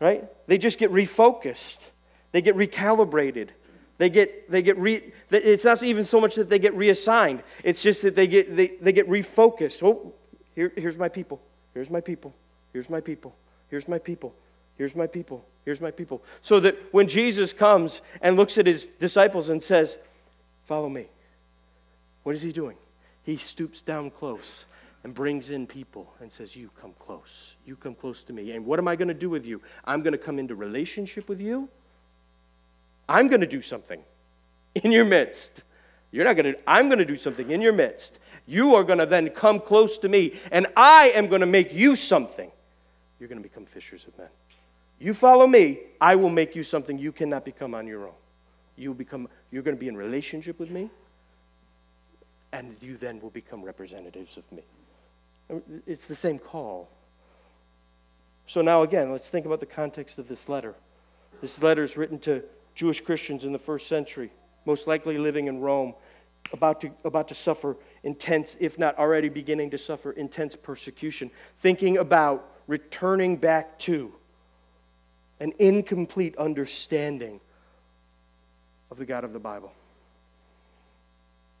right? 0.00 0.24
They 0.46 0.58
just 0.58 0.78
get 0.78 0.90
refocused. 0.92 1.90
They 2.32 2.42
get 2.42 2.56
recalibrated. 2.56 3.48
They 3.96 4.10
get, 4.10 4.50
they 4.50 4.60
get 4.60 4.76
re, 4.76 5.12
it's 5.30 5.64
not 5.64 5.82
even 5.82 6.04
so 6.04 6.20
much 6.20 6.34
that 6.34 6.50
they 6.50 6.58
get 6.58 6.74
reassigned. 6.74 7.42
It's 7.62 7.82
just 7.82 8.02
that 8.02 8.16
they 8.16 8.26
get, 8.26 8.54
they, 8.54 8.72
they 8.80 8.92
get 8.92 9.08
refocused. 9.08 9.82
Oh, 9.82 10.12
here, 10.54 10.72
here's 10.76 10.96
my 10.96 11.08
people. 11.08 11.40
Here's 11.72 11.88
my 11.88 12.00
people. 12.00 12.34
Here's 12.72 12.90
my 12.90 13.00
people. 13.00 13.34
Here's 13.70 13.88
my 13.88 13.98
people. 13.98 14.34
Here's 14.76 14.94
my 14.94 15.06
people. 15.06 15.44
Here's 15.64 15.80
my 15.80 15.90
people. 15.90 16.22
So 16.42 16.60
that 16.60 16.76
when 16.92 17.08
Jesus 17.08 17.52
comes 17.52 18.02
and 18.20 18.36
looks 18.36 18.58
at 18.58 18.66
his 18.66 18.86
disciples 18.86 19.48
and 19.48 19.62
says, 19.62 19.96
Follow 20.64 20.88
me, 20.88 21.06
what 22.22 22.34
is 22.34 22.42
he 22.42 22.52
doing? 22.52 22.76
He 23.22 23.36
stoops 23.36 23.82
down 23.82 24.10
close 24.10 24.64
and 25.02 25.14
brings 25.14 25.50
in 25.50 25.66
people 25.66 26.12
and 26.20 26.32
says, 26.32 26.56
You 26.56 26.70
come 26.80 26.94
close. 26.98 27.54
You 27.66 27.76
come 27.76 27.94
close 27.94 28.24
to 28.24 28.32
me. 28.32 28.52
And 28.52 28.66
what 28.66 28.78
am 28.78 28.88
I 28.88 28.96
going 28.96 29.08
to 29.08 29.14
do 29.14 29.30
with 29.30 29.46
you? 29.46 29.60
I'm 29.84 30.02
going 30.02 30.12
to 30.12 30.18
come 30.18 30.38
into 30.38 30.54
relationship 30.54 31.28
with 31.28 31.40
you. 31.40 31.68
I'm 33.08 33.28
going 33.28 33.42
to 33.42 33.46
do 33.46 33.62
something 33.62 34.02
in 34.74 34.90
your 34.90 35.04
midst. 35.04 35.62
You're 36.10 36.24
not 36.24 36.36
going 36.36 36.54
to, 36.54 36.58
I'm 36.66 36.86
going 36.86 36.98
to 36.98 37.04
do 37.04 37.16
something 37.16 37.50
in 37.50 37.60
your 37.60 37.72
midst. 37.72 38.18
You 38.46 38.74
are 38.74 38.84
going 38.84 38.98
to 38.98 39.06
then 39.06 39.30
come 39.30 39.60
close 39.60 39.98
to 39.98 40.08
me, 40.08 40.34
and 40.52 40.66
I 40.76 41.08
am 41.14 41.28
going 41.28 41.40
to 41.40 41.46
make 41.46 41.72
you 41.72 41.96
something. 41.96 42.50
You're 43.18 43.28
going 43.28 43.42
to 43.42 43.48
become 43.48 43.66
fishers 43.66 44.06
of 44.06 44.16
men. 44.18 44.28
You 44.98 45.14
follow 45.14 45.46
me, 45.46 45.80
I 46.00 46.16
will 46.16 46.30
make 46.30 46.54
you 46.54 46.62
something 46.62 46.98
you 46.98 47.12
cannot 47.12 47.44
become 47.44 47.74
on 47.74 47.86
your 47.86 48.06
own. 48.06 48.14
You'll 48.76 48.94
become, 48.94 49.28
you're 49.50 49.62
going 49.62 49.76
to 49.76 49.80
be 49.80 49.88
in 49.88 49.96
relationship 49.96 50.58
with 50.58 50.70
me, 50.70 50.90
and 52.52 52.76
you 52.80 52.96
then 52.96 53.20
will 53.20 53.30
become 53.30 53.62
representatives 53.62 54.36
of 54.36 54.44
me. 54.52 54.62
It's 55.86 56.06
the 56.06 56.14
same 56.14 56.38
call. 56.38 56.88
So 58.46 58.60
now, 58.62 58.82
again, 58.82 59.12
let's 59.12 59.30
think 59.30 59.46
about 59.46 59.60
the 59.60 59.66
context 59.66 60.18
of 60.18 60.28
this 60.28 60.48
letter. 60.48 60.74
This 61.40 61.62
letter 61.62 61.82
is 61.82 61.96
written 61.96 62.18
to 62.20 62.42
Jewish 62.74 63.00
Christians 63.00 63.44
in 63.44 63.52
the 63.52 63.58
first 63.58 63.86
century, 63.86 64.30
most 64.64 64.86
likely 64.86 65.18
living 65.18 65.46
in 65.46 65.60
Rome, 65.60 65.94
about 66.52 66.80
to, 66.82 66.90
about 67.04 67.28
to 67.28 67.34
suffer 67.34 67.76
intense, 68.02 68.56
if 68.60 68.78
not 68.78 68.98
already 68.98 69.28
beginning 69.28 69.70
to 69.70 69.78
suffer 69.78 70.12
intense 70.12 70.56
persecution, 70.56 71.30
thinking 71.60 71.98
about 71.98 72.50
returning 72.66 73.36
back 73.36 73.78
to 73.80 74.12
an 75.40 75.52
incomplete 75.58 76.36
understanding 76.36 77.40
of 78.90 78.98
the 78.98 79.04
God 79.04 79.24
of 79.24 79.32
the 79.32 79.38
Bible. 79.38 79.72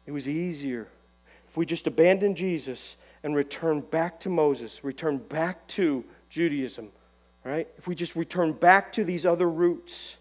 It 0.06 0.12
was 0.12 0.28
easier 0.28 0.88
if 1.54 1.56
we 1.56 1.66
just 1.66 1.86
abandon 1.86 2.34
Jesus 2.34 2.96
and 3.22 3.36
return 3.36 3.80
back 3.80 4.18
to 4.20 4.28
Moses, 4.28 4.82
return 4.82 5.18
back 5.18 5.64
to 5.68 6.04
Judaism, 6.28 6.88
right? 7.44 7.68
If 7.78 7.86
we 7.86 7.94
just 7.94 8.16
return 8.16 8.54
back 8.54 8.92
to 8.94 9.04
these 9.04 9.24
other 9.24 9.48
roots, 9.48 10.16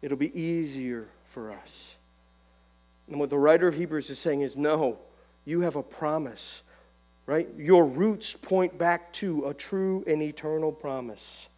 it'll 0.00 0.16
be 0.16 0.34
easier 0.40 1.06
for 1.26 1.52
us. 1.52 1.96
And 3.08 3.20
what 3.20 3.28
the 3.28 3.38
writer 3.38 3.68
of 3.68 3.74
Hebrews 3.74 4.08
is 4.08 4.18
saying 4.18 4.40
is 4.40 4.56
no, 4.56 4.98
you 5.44 5.60
have 5.60 5.76
a 5.76 5.82
promise, 5.82 6.62
right? 7.26 7.46
Your 7.58 7.84
roots 7.84 8.34
point 8.34 8.78
back 8.78 9.12
to 9.14 9.48
a 9.48 9.52
true 9.52 10.02
and 10.06 10.22
eternal 10.22 10.72
promise 10.72 11.48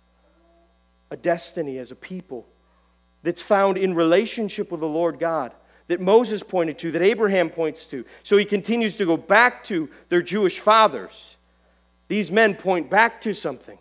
a 1.15 1.17
destiny 1.17 1.79
as 1.79 1.93
a 1.93 1.95
people 1.95 2.45
that's 3.23 3.41
found 3.41 3.79
in 3.79 3.95
relationship 3.95 4.73
with 4.73 4.81
the 4.81 4.89
Lord 4.89 5.21
God 5.21 5.53
that 5.87 6.01
Moses 6.01 6.43
pointed 6.43 6.77
to, 6.81 6.91
that 6.91 7.03
Abraham 7.03 7.51
points 7.51 7.85
to. 7.87 8.05
So 8.25 8.37
he 8.37 8.45
continues 8.45 8.97
to 8.97 9.07
go 9.07 9.17
back 9.17 9.63
to 9.65 9.89
their 10.09 10.23
Jewish 10.23 10.59
fathers. 10.59 11.37
These 12.09 12.33
men 12.33 12.57
point 12.57 12.91
back 12.91 13.21
to 13.21 13.33
something. 13.33 13.79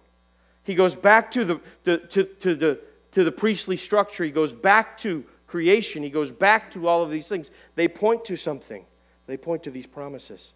He 0.63 0.75
goes 0.75 0.93
back 0.93 1.31
to 1.31 1.43
the, 1.43 1.61
the 1.85 1.97
to, 1.97 2.23
to, 2.23 2.55
the, 2.55 2.79
to 3.13 3.23
the 3.23 3.31
priestly 3.31 3.77
structure. 3.77 4.23
He 4.23 4.31
goes 4.31 4.53
back 4.53 4.95
to 4.99 5.23
creation. 5.47 6.03
He 6.03 6.11
goes 6.11 6.29
back 6.29 6.69
to 6.73 6.87
all 6.87 7.01
of 7.01 7.09
these 7.09 7.27
things. 7.27 7.49
They 7.73 7.87
point 7.87 8.25
to 8.25 8.35
something, 8.35 8.85
they 9.25 9.37
point 9.37 9.63
to 9.63 9.71
these 9.71 9.87
promises. 9.87 10.51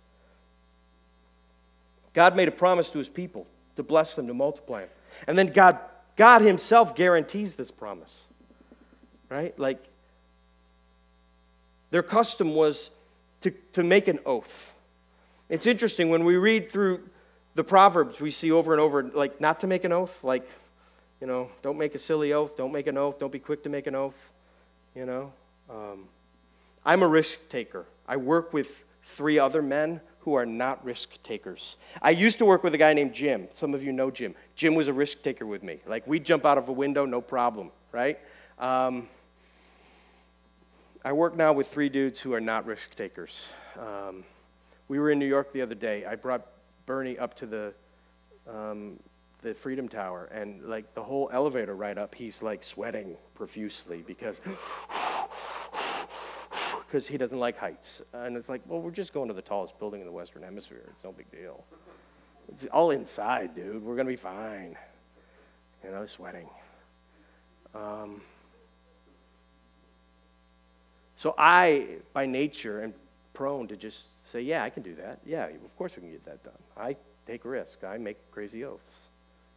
God 2.14 2.36
made 2.36 2.48
a 2.48 2.52
promise 2.52 2.92
to 2.92 3.00
his 3.00 3.10
people 3.10 3.48
to 3.78 3.84
bless 3.84 4.16
them, 4.16 4.28
to 4.28 4.34
multiply 4.36 4.82
them. 4.82 4.90
And 5.28 5.36
then 5.36 5.48
God 5.48 5.80
God 6.18 6.42
Himself 6.42 6.96
guarantees 6.96 7.56
this 7.56 7.72
promise, 7.72 8.26
right? 9.30 9.58
Like, 9.58 9.82
their 11.92 12.04
custom 12.04 12.54
was 12.54 12.90
to, 13.42 13.52
to 13.72 13.84
make 13.84 14.08
an 14.08 14.20
oath. 14.26 14.74
It's 15.48 15.66
interesting 15.66 16.10
when 16.10 16.26
we 16.26 16.36
read 16.36 16.70
through 16.70 17.08
the 17.56 17.64
Proverbs, 17.64 18.20
we 18.20 18.32
see 18.32 18.52
over 18.52 18.74
and 18.74 18.82
over, 18.82 19.04
like, 19.04 19.40
not 19.40 19.62
to 19.62 19.68
make 19.68 19.84
an 19.84 19.94
oath, 19.94 20.24
like, 20.24 20.48
you 21.22 21.28
know, 21.28 21.50
don't 21.62 21.78
make 21.78 21.96
a 21.96 22.00
silly 22.00 22.34
oath, 22.34 22.58
don't 22.58 22.72
make 22.72 22.88
an 22.88 22.98
oath, 22.98 23.20
don't 23.20 23.32
be 23.32 23.40
quick 23.40 23.64
to 23.64 23.70
make 23.70 23.88
an 23.88 23.96
oath, 23.96 24.32
you 24.96 25.06
know. 25.06 25.32
Um, 25.70 26.06
I'm 26.86 27.02
a 27.04 27.08
risk 27.08 27.40
taker. 27.50 27.86
I 28.08 28.18
work 28.18 28.54
with 28.54 28.84
three 29.04 29.40
other 29.40 29.62
men 29.62 30.02
who 30.28 30.34
are 30.34 30.46
not 30.46 30.84
risk 30.84 31.24
takers. 31.24 31.78
I 32.02 32.10
used 32.10 32.38
to 32.40 32.46
work 32.46 32.62
with 32.62 32.74
a 32.74 32.78
guy 32.78 32.92
named 32.92 33.14
Jim. 33.14 33.48
Some 33.54 33.74
of 33.74 33.82
you 33.82 33.94
know 33.94 34.12
Jim. 34.12 34.36
Jim 34.58 34.76
was 34.76 34.90
a 34.90 34.94
risk 34.94 35.22
taker 35.22 35.46
with 35.46 35.64
me. 35.64 35.80
Like, 35.86 36.06
we'd 36.06 36.26
jump 36.26 36.46
out 36.46 36.58
of 36.58 36.68
a 36.68 36.74
window, 36.74 37.06
no 37.06 37.22
problem, 37.22 37.72
right? 37.94 38.20
Um, 38.60 39.08
I 41.06 41.14
work 41.14 41.38
now 41.38 41.54
with 41.54 41.70
three 41.70 41.88
dudes 41.88 42.20
who 42.20 42.34
are 42.34 42.42
not 42.42 42.66
risk 42.66 42.94
takers. 42.98 43.48
Um, 43.80 44.26
we 44.90 45.00
were 45.00 45.12
in 45.12 45.18
New 45.18 45.26
York 45.26 45.54
the 45.54 45.62
other 45.62 45.76
day. 45.76 46.04
I 46.06 46.16
brought 46.16 46.46
Bernie 46.86 47.18
up 47.18 47.34
to 47.36 47.46
the, 47.46 47.74
um, 48.54 49.00
the 49.44 49.54
Freedom 49.54 49.88
Tower, 49.88 50.26
and 50.34 50.62
like 50.66 50.94
the 50.94 51.04
whole 51.04 51.30
elevator 51.32 51.74
ride 51.74 51.98
up, 51.98 52.14
he's 52.14 52.42
like 52.42 52.66
sweating 52.66 53.16
profusely 53.34 54.04
because 54.06 54.42
because 56.88 57.08
he 57.08 57.18
doesn't 57.18 57.40
like 57.40 57.58
heights. 57.58 58.02
And 58.14 58.38
it's 58.38 58.48
like, 58.48 58.62
well, 58.66 58.80
we're 58.80 58.92
just 58.92 59.14
going 59.14 59.28
to 59.28 59.34
the 59.34 59.42
tallest 59.42 59.78
building 59.78 60.00
in 60.00 60.08
the 60.08 60.12
Western 60.12 60.44
Hemisphere. 60.44 60.86
It's 60.96 61.04
no 61.04 61.12
big 61.12 61.30
deal. 61.32 61.64
It's 62.50 62.66
all 62.68 62.92
inside, 62.92 63.54
dude. 63.56 63.84
We're 63.84 63.96
going 63.96 64.08
to 64.08 64.14
be 64.14 64.16
fine. 64.16 64.78
You 65.84 65.92
know, 65.92 66.06
sweating. 66.06 66.48
Um, 67.76 68.22
so 71.16 71.36
I, 71.38 71.98
by 72.14 72.26
nature, 72.26 72.84
am 72.84 72.94
prone 73.34 73.68
to 73.68 73.76
just 73.76 74.06
say, 74.32 74.42
yeah, 74.42 74.64
I 74.64 74.70
can 74.70 74.82
do 74.82 74.96
that. 74.96 75.20
Yeah, 75.26 75.48
of 75.48 75.78
course 75.78 75.96
we 75.96 76.02
can 76.02 76.12
get 76.12 76.26
that 76.26 76.44
done. 76.44 76.54
I 76.78 76.96
take 77.28 77.44
risk. 77.44 77.84
I 77.84 77.98
make 77.98 78.18
crazy 78.32 78.64
oaths. 78.64 78.96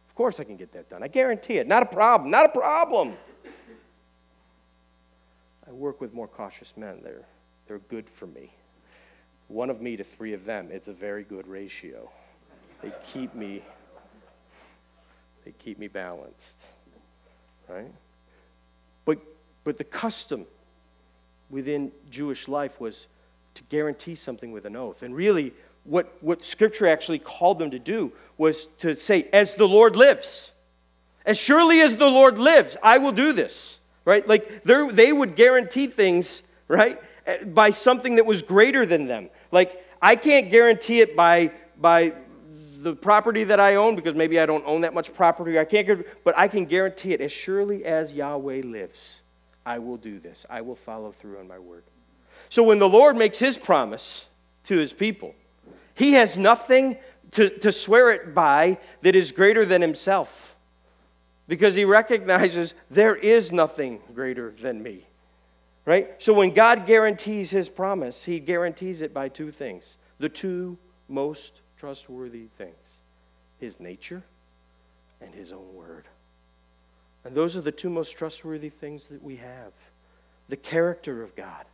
Of 0.09 0.15
course 0.15 0.41
I 0.41 0.43
can 0.43 0.57
get 0.57 0.73
that 0.73 0.89
done. 0.89 1.01
I 1.01 1.07
guarantee 1.07 1.55
it. 1.55 1.67
Not 1.67 1.83
a 1.83 1.85
problem. 1.85 2.29
Not 2.29 2.45
a 2.45 2.49
problem. 2.49 3.13
I 5.67 5.71
work 5.71 6.01
with 6.01 6.13
more 6.13 6.27
cautious 6.27 6.73
men. 6.75 6.99
They're, 7.03 7.25
they're 7.67 7.79
good 7.79 8.09
for 8.09 8.27
me. 8.27 8.51
One 9.47 9.69
of 9.69 9.81
me 9.81 9.97
to 9.97 10.03
three 10.03 10.33
of 10.33 10.45
them, 10.45 10.69
it's 10.71 10.87
a 10.87 10.93
very 10.93 11.23
good 11.23 11.47
ratio. 11.47 12.09
They 12.81 12.91
keep 13.11 13.35
me, 13.35 13.61
they 15.45 15.51
keep 15.51 15.77
me 15.77 15.87
balanced. 15.87 16.61
Right? 17.67 17.91
But, 19.05 19.19
but 19.63 19.77
the 19.77 19.83
custom 19.83 20.45
within 21.49 21.91
Jewish 22.09 22.47
life 22.47 22.79
was 22.79 23.07
to 23.55 23.63
guarantee 23.63 24.15
something 24.15 24.51
with 24.51 24.65
an 24.65 24.75
oath. 24.75 25.03
And 25.03 25.13
really, 25.13 25.53
what, 25.83 26.15
what 26.21 26.45
Scripture 26.45 26.87
actually 26.87 27.19
called 27.19 27.59
them 27.59 27.71
to 27.71 27.79
do 27.79 28.13
was 28.37 28.67
to 28.79 28.95
say, 28.95 29.27
As 29.33 29.55
the 29.55 29.67
Lord 29.67 29.95
lives, 29.95 30.51
as 31.25 31.37
surely 31.37 31.81
as 31.81 31.97
the 31.97 32.09
Lord 32.09 32.37
lives, 32.37 32.77
I 32.81 32.97
will 32.97 33.11
do 33.11 33.33
this 33.33 33.79
right? 34.05 34.27
Like 34.27 34.63
they 34.63 35.11
would 35.11 35.35
guarantee 35.35 35.87
things, 35.87 36.43
right, 36.67 36.99
by 37.53 37.71
something 37.71 38.15
that 38.15 38.25
was 38.25 38.41
greater 38.41 38.85
than 38.85 39.07
them. 39.07 39.29
Like 39.51 39.85
I 40.01 40.15
can't 40.15 40.49
guarantee 40.49 41.01
it 41.01 41.15
by 41.15 41.51
by 41.77 42.13
the 42.81 42.95
property 42.95 43.43
that 43.43 43.59
I 43.59 43.75
own 43.75 43.95
because 43.95 44.15
maybe 44.15 44.39
I 44.39 44.45
don't 44.45 44.65
own 44.65 44.81
that 44.81 44.93
much 44.93 45.13
property. 45.13 45.59
I 45.59 45.65
can't, 45.65 46.05
but 46.23 46.37
I 46.37 46.47
can 46.47 46.65
guarantee 46.65 47.13
it 47.13 47.21
as 47.21 47.31
surely 47.31 47.85
as 47.85 48.11
Yahweh 48.11 48.61
lives. 48.65 49.21
I 49.65 49.77
will 49.77 49.97
do 49.97 50.19
this. 50.19 50.45
I 50.49 50.61
will 50.61 50.75
follow 50.75 51.11
through 51.11 51.39
on 51.39 51.47
my 51.47 51.59
word. 51.59 51.83
So 52.49 52.63
when 52.63 52.79
the 52.79 52.89
Lord 52.89 53.15
makes 53.15 53.37
his 53.37 53.57
promise 53.57 54.25
to 54.63 54.77
his 54.77 54.93
people, 54.93 55.35
he 55.93 56.13
has 56.13 56.37
nothing 56.37 56.97
to, 57.31 57.49
to 57.59 57.71
swear 57.71 58.11
it 58.11 58.33
by 58.33 58.79
that 59.03 59.15
is 59.15 59.31
greater 59.31 59.65
than 59.65 59.81
himself 59.81 60.50
because 61.47 61.75
he 61.75 61.85
recognizes 61.85 62.73
there 62.89 63.15
is 63.15 63.51
nothing 63.51 63.99
greater 64.13 64.53
than 64.61 64.81
me. 64.81 65.07
Right? 65.85 66.11
So 66.19 66.33
when 66.33 66.53
God 66.53 66.85
guarantees 66.85 67.51
his 67.51 67.67
promise, 67.67 68.23
he 68.23 68.39
guarantees 68.39 69.01
it 69.01 69.13
by 69.13 69.29
two 69.29 69.51
things 69.51 69.97
the 70.19 70.29
two 70.29 70.77
most 71.09 71.61
trustworthy 71.77 72.45
things 72.57 73.01
his 73.59 73.79
nature 73.79 74.23
and 75.19 75.33
his 75.33 75.51
own 75.51 75.73
word. 75.73 76.05
And 77.23 77.35
those 77.35 77.55
are 77.55 77.61
the 77.61 77.71
two 77.71 77.89
most 77.89 78.11
trustworthy 78.11 78.69
things 78.69 79.07
that 79.07 79.21
we 79.23 79.37
have 79.37 79.71
the 80.49 80.57
character 80.57 81.23
of 81.23 81.33
God, 81.35 81.65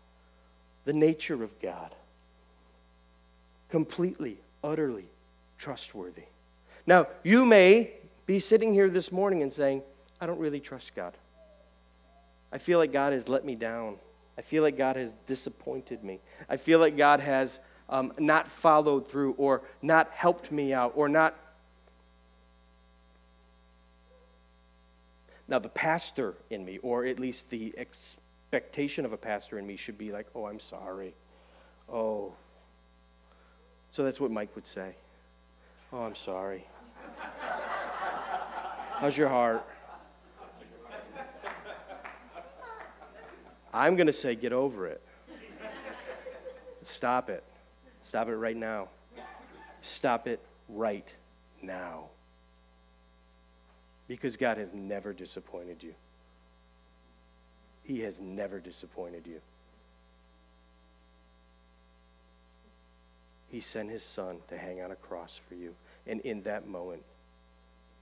the 0.86 0.94
nature 0.94 1.44
of 1.44 1.60
God. 1.60 1.96
Completely, 3.70 4.38
utterly 4.64 5.10
trustworthy. 5.58 6.24
Now, 6.86 7.08
you 7.24 7.44
may 7.44 7.92
be 8.28 8.40
sitting 8.40 8.74
here 8.74 8.90
this 8.90 9.12
morning 9.12 9.42
and 9.42 9.52
saying, 9.52 9.82
I 10.20 10.28
don't 10.28 10.38
really 10.38 10.60
trust 10.60 10.94
God. 10.94 11.14
I 12.52 12.58
feel 12.60 12.78
like 12.78 12.92
God 12.92 13.14
has 13.14 13.28
let 13.28 13.46
me 13.46 13.56
down. 13.56 13.96
I 14.38 14.42
feel 14.42 14.62
like 14.64 14.78
God 14.78 14.98
has 14.98 15.16
disappointed 15.26 16.04
me. 16.04 16.20
I 16.48 16.58
feel 16.58 16.80
like 16.80 16.96
God 16.96 17.22
has 17.22 17.60
um, 17.90 18.14
not 18.20 18.52
followed 18.52 19.08
through 19.08 19.34
or 19.38 19.64
not 19.82 20.12
helped 20.12 20.52
me 20.52 20.74
out 20.74 20.92
or 20.96 21.10
not. 21.10 21.36
Now, 25.48 25.60
the 25.60 25.70
pastor 25.70 26.36
in 26.50 26.66
me, 26.66 26.78
or 26.80 27.06
at 27.06 27.20
least 27.20 27.50
the 27.50 27.74
expectation 27.78 29.06
of 29.06 29.14
a 29.14 29.18
pastor 29.18 29.58
in 29.58 29.66
me, 29.66 29.78
should 29.78 29.98
be 29.98 30.12
like, 30.12 30.28
oh, 30.36 30.46
I'm 30.46 30.60
sorry. 30.60 31.14
Oh. 31.92 32.34
So 33.92 34.04
that's 34.04 34.20
what 34.20 34.30
Mike 34.30 34.54
would 34.56 34.68
say. 34.68 34.96
Oh, 35.94 36.02
I'm 36.02 36.16
sorry. 36.16 36.66
How's 39.00 39.16
your 39.16 39.30
heart? 39.30 39.64
I'm 43.72 43.96
going 43.96 44.08
to 44.08 44.14
say, 44.14 44.34
get 44.34 44.54
over 44.54 44.88
it. 44.88 45.04
Stop 46.82 47.30
it. 47.30 47.44
Stop 48.02 48.28
it 48.28 48.36
right 48.36 48.58
now. 48.58 48.88
Stop 49.84 50.28
it 50.28 50.40
right 50.68 51.14
now. 51.62 52.06
Because 54.08 54.36
God 54.36 54.58
has 54.58 54.74
never 54.74 55.14
disappointed 55.14 55.84
you. 55.84 55.94
He 57.84 58.00
has 58.02 58.20
never 58.20 58.60
disappointed 58.60 59.28
you. 59.28 59.42
He 63.52 63.60
sent 63.60 63.92
his 63.92 64.02
son 64.02 64.40
to 64.48 64.58
hang 64.58 64.82
on 64.82 64.90
a 64.90 64.96
cross 64.96 65.40
for 65.48 65.54
you. 65.54 65.76
And 66.08 66.20
in 66.22 66.42
that 66.44 66.68
moment, 66.68 67.04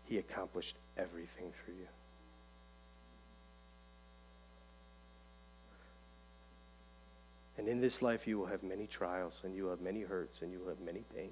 he 0.05 0.17
accomplished 0.17 0.75
everything 0.97 1.51
for 1.63 1.71
you. 1.71 1.87
And 7.57 7.67
in 7.67 7.79
this 7.79 8.01
life, 8.01 8.27
you 8.27 8.37
will 8.37 8.47
have 8.47 8.63
many 8.63 8.85
trials, 8.85 9.41
and 9.43 9.55
you 9.55 9.63
will 9.63 9.69
have 9.71 9.81
many 9.81 10.01
hurts, 10.01 10.41
and 10.41 10.51
you 10.51 10.59
will 10.59 10.69
have 10.69 10.81
many 10.81 11.03
pains. 11.15 11.31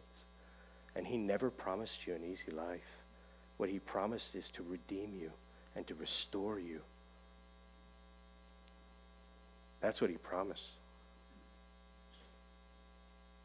And 0.95 1.05
He 1.05 1.17
never 1.17 1.49
promised 1.49 2.07
you 2.07 2.13
an 2.13 2.23
easy 2.23 2.51
life. 2.51 3.01
What 3.57 3.69
He 3.69 3.79
promised 3.79 4.35
is 4.35 4.49
to 4.51 4.63
redeem 4.63 5.13
you 5.19 5.31
and 5.75 5.85
to 5.87 5.95
restore 5.95 6.59
you. 6.59 6.79
That's 9.81 9.99
what 9.99 10.09
He 10.09 10.17
promised. 10.17 10.69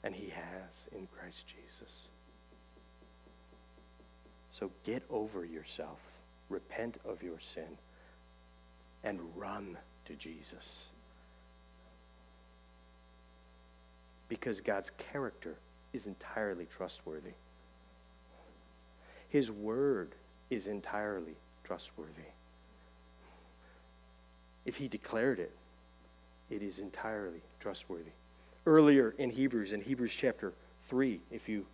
And 0.04 0.14
He 0.14 0.28
has 0.30 0.88
in 0.92 1.08
Christ 1.08 1.46
Jesus. 1.46 2.06
So 4.58 4.70
get 4.84 5.02
over 5.10 5.44
yourself, 5.44 5.98
repent 6.48 6.96
of 7.04 7.22
your 7.22 7.38
sin, 7.40 7.78
and 9.04 9.20
run 9.36 9.78
to 10.06 10.14
Jesus. 10.14 10.88
because 14.28 14.60
God's 14.60 14.90
character 14.90 15.56
is 15.92 16.06
entirely 16.06 16.66
trustworthy. 16.66 17.32
His 19.28 19.50
word 19.50 20.14
is 20.50 20.66
entirely 20.66 21.36
trustworthy. 21.64 22.30
If 24.64 24.76
he 24.76 24.88
declared 24.88 25.38
it, 25.38 25.54
it 26.50 26.62
is 26.62 26.78
entirely 26.78 27.42
trustworthy. 27.60 28.12
Earlier 28.66 29.14
in 29.18 29.30
Hebrews, 29.30 29.72
in 29.72 29.80
Hebrews 29.80 30.14
chapter 30.14 30.52
3, 30.84 31.20
if 31.30 31.48
you 31.48 31.66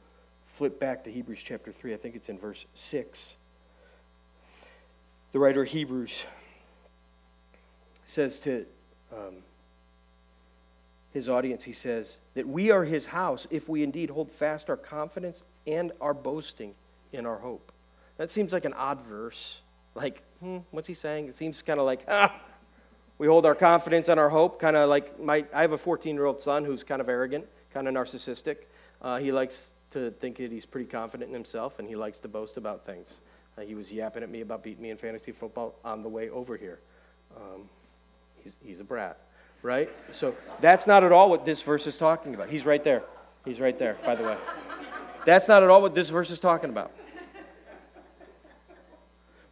flip 0.55 0.79
back 0.79 1.03
to 1.03 1.11
Hebrews 1.11 1.43
chapter 1.43 1.73
3, 1.73 1.95
I 1.95 1.97
think 1.97 2.15
it's 2.15 2.29
in 2.29 2.39
verse 2.39 2.65
6, 2.75 3.35
the 5.33 5.41
writer 5.41 5.63
of 5.63 5.69
Hebrews 5.69 6.23
says 8.07 8.39
to 8.39 8.65
um, 9.13 9.39
his 11.13 11.29
audience, 11.29 11.65
he 11.65 11.73
says, 11.73 12.19
that 12.35 12.47
we 12.47 12.71
are 12.71 12.85
his 12.85 13.07
house 13.07 13.49
if 13.51 13.69
we 13.69 13.83
indeed 13.83 14.11
hold 14.11 14.31
fast 14.31 14.71
our 14.71 14.77
confidence 14.77 15.43
and 15.67 15.91
our 16.01 16.15
boasting 16.15 16.75
in 17.13 17.27
our 17.27 17.39
hope. 17.39 17.73
That 18.17 18.31
seems 18.31 18.53
like 18.53 18.65
an 18.65 18.75
odd 18.75 19.01
verse. 19.01 19.61
Like, 19.97 20.23
hmm, 20.39 20.59
what's 20.71 20.87
he 20.87 20.95
saying? 20.95 21.27
It 21.27 21.35
seems 21.35 21.63
kind 21.63 21.81
of 21.81 21.87
like, 21.87 22.05
ah, 22.07 22.33
we 23.19 23.27
hold 23.27 23.45
our 23.45 23.57
confidence 23.57 24.09
and 24.09 24.21
our 24.21 24.29
hope, 24.29 24.61
kind 24.61 24.77
of 24.77 24.89
like 24.89 25.21
my, 25.21 25.45
I 25.53 25.63
have 25.63 25.73
a 25.73 25.79
14 25.79 26.15
year 26.15 26.27
old 26.27 26.41
son 26.41 26.65
who's 26.65 26.85
kind 26.85 27.01
of 27.01 27.09
arrogant, 27.09 27.45
kind 27.73 27.89
of 27.89 27.95
narcissistic. 27.95 28.59
Uh, 29.03 29.19
he 29.19 29.33
likes 29.33 29.74
to 29.95 30.11
think 30.13 30.37
that 30.37 30.53
he's 30.53 30.67
pretty 30.67 30.89
confident 30.89 31.29
in 31.29 31.35
himself 31.35 31.79
and 31.79 31.89
he 31.89 31.97
likes 31.97 32.19
to 32.21 32.29
boast 32.29 32.57
about 32.57 32.87
things. 32.87 33.23
Uh, 33.57 33.63
he 33.63 33.75
was 33.75 33.91
yapping 33.91 34.23
at 34.23 34.31
me 34.31 34.43
about 34.43 34.63
beating 34.63 34.83
me 34.83 34.91
in 34.91 34.97
fantasy 34.97 35.33
football 35.33 35.75
on 35.85 36.03
the 36.03 36.09
way 36.09 36.29
over 36.31 36.57
here. 36.57 36.79
Um, 37.37 37.69
he's, 38.43 38.53
he's 38.63 38.81
a 38.81 38.85
brat 38.85 39.19
right? 39.65 39.89
So 40.13 40.37
that's 40.61 40.87
not 40.87 41.03
at 41.03 41.11
all 41.11 41.29
what 41.31 41.45
this 41.45 41.63
verse 41.63 41.89
is 41.89 41.97
talking 41.97 42.35
about. 42.35 42.51
He's 42.51 42.65
right 42.65 42.85
there. 42.85 43.03
He's 43.45 43.59
right 43.59 43.77
there, 43.77 43.97
by 44.05 44.15
the 44.15 44.23
way. 44.23 44.37
That's 45.27 45.49
not 45.49 45.65
at 45.65 45.71
all 45.71 45.83
what 45.83 45.95
this 45.95 46.11
verse 46.11 46.31
is 46.31 46.39
talking 46.39 46.71
about. 46.71 46.93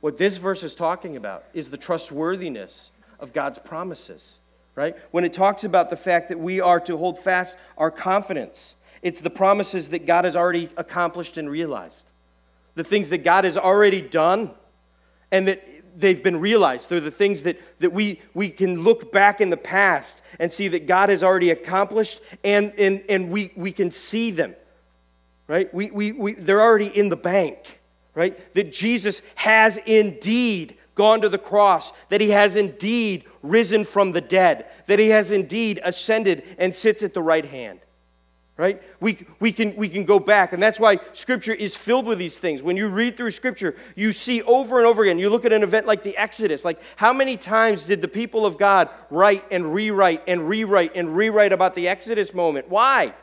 What 0.01 0.19
this 0.19 0.37
verse 0.37 0.63
is 0.63 0.75
talking 0.75 1.17
about 1.17 1.45
is 1.55 1.71
the 1.71 1.77
trustworthiness 1.77 2.91
of 3.19 3.33
God's 3.33 3.59
promises, 3.59 4.39
right? 4.75 4.97
When 5.13 5.25
it 5.25 5.33
talks 5.33 5.65
about 5.65 5.91
the 5.91 5.97
fact 5.97 6.29
that 6.29 6.39
we 6.39 6.61
are 6.61 6.81
to 6.81 6.97
hold 6.97 7.19
fast 7.19 7.57
our 7.79 7.91
confidence, 7.91 8.75
it's 9.03 9.21
the 9.21 9.31
promises 9.31 9.89
that 9.91 10.07
God 10.07 10.25
has 10.25 10.37
already 10.37 10.69
accomplished 10.77 11.37
and 11.37 11.51
realized, 11.51 12.05
the 12.77 12.85
things 12.85 13.11
that 13.11 13.19
God 13.19 13.45
has 13.45 13.57
already 13.57 14.01
done, 14.01 14.53
and 15.31 15.49
that 15.49 15.67
they've 15.97 16.23
been 16.23 16.41
realized. 16.41 16.89
They're 16.89 17.01
the 17.01 17.11
things 17.11 17.43
that, 17.43 17.61
that 17.81 17.93
we, 17.93 18.23
we 18.33 18.49
can 18.49 18.83
look 18.83 19.13
back 19.13 19.41
in 19.41 19.51
the 19.51 19.57
past 19.57 20.23
and 20.39 20.51
see 20.51 20.69
that 20.69 20.87
God 20.87 21.09
has 21.09 21.23
already 21.25 21.51
accomplished, 21.51 22.21
and, 22.45 22.73
and, 22.79 23.03
and 23.09 23.31
we, 23.31 23.53
we 23.57 23.73
can 23.73 23.91
see 23.91 24.31
them, 24.31 24.55
right? 25.49 25.73
We, 25.75 25.91
we, 25.91 26.13
we, 26.13 26.35
they're 26.35 26.63
already 26.63 26.97
in 26.97 27.09
the 27.09 27.17
bank, 27.17 27.81
right? 28.15 28.55
That 28.55 28.73
Jesus 28.73 29.21
has 29.35 29.79
indeed 29.79 30.77
gone 30.95 31.23
to 31.23 31.29
the 31.29 31.39
cross, 31.39 31.93
that 32.11 32.21
he 32.21 32.31
has 32.31 32.55
indeed 32.55 33.25
risen 33.43 33.85
from 33.85 34.13
the 34.13 34.21
dead, 34.21 34.67
that 34.87 35.01
he 35.01 35.09
has 35.09 35.33
indeed 35.33 35.81
ascended 35.83 36.45
and 36.59 36.73
sits 36.73 37.03
at 37.03 37.15
the 37.15 37.23
right 37.23 37.47
hand 37.47 37.81
right? 38.57 38.83
We, 39.01 39.27
we, 39.41 39.51
can, 39.51 39.75
we 39.77 39.89
can 39.89 40.05
go 40.05 40.21
back, 40.21 40.53
and 40.53 40.63
that's 40.63 40.79
why 40.79 40.99
Scripture 41.15 41.55
is 41.55 41.75
filled 41.75 42.07
with 42.07 42.19
these 42.19 42.39
things. 42.39 42.63
When 42.63 42.77
you 42.77 42.89
read 42.89 43.17
through 43.17 43.31
Scripture, 43.31 43.77
you 43.97 44.13
see 44.13 44.43
over 44.43 44.79
and 44.79 44.87
over 44.87 45.03
again. 45.03 45.19
You 45.19 45.31
look 45.31 45.45
at 45.45 45.53
an 45.53 45.63
event 45.63 45.87
like 45.87 46.03
the 46.03 46.17
Exodus, 46.17 46.65
like 46.65 46.81
how 46.97 47.13
many 47.13 47.37
times 47.37 47.85
did 47.85 48.03
the 48.03 48.09
people 48.09 48.45
of 48.45 48.59
God 48.59 48.91
write 49.11 49.45
and 49.51 49.73
rewrite 49.73 50.23
and 50.27 50.49
rewrite 50.49 50.93
and 50.95 51.17
rewrite 51.17 51.53
about 51.53 51.75
the 51.75 51.89
Exodus 51.89 52.35
moment? 52.35 52.69
Why? 52.69 53.15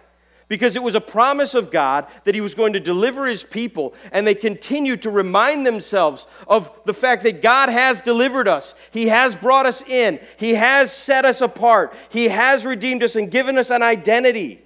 Because 0.47 0.75
it 0.75 0.81
was 0.81 0.95
a 0.95 1.01
promise 1.01 1.53
of 1.53 1.69
God 1.69 2.07
that 2.23 2.33
He 2.33 2.41
was 2.41 2.55
going 2.55 2.73
to 2.73 2.79
deliver 2.79 3.27
His 3.27 3.43
people, 3.43 3.93
and 4.11 4.25
they 4.25 4.33
continue 4.33 4.97
to 4.97 5.11
remind 5.11 5.63
themselves 5.63 6.25
of 6.47 6.71
the 6.85 6.93
fact 6.93 7.21
that 7.21 7.43
God 7.43 7.69
has 7.69 8.01
delivered 8.01 8.47
us. 8.47 8.73
He 8.89 9.09
has 9.09 9.35
brought 9.35 9.67
us 9.67 9.83
in, 9.83 10.19
He 10.37 10.55
has 10.55 10.91
set 10.91 11.23
us 11.23 11.39
apart, 11.39 11.93
He 12.09 12.29
has 12.29 12.65
redeemed 12.65 13.03
us 13.03 13.15
and 13.15 13.29
given 13.29 13.59
us 13.59 13.69
an 13.69 13.83
identity. 13.83 14.63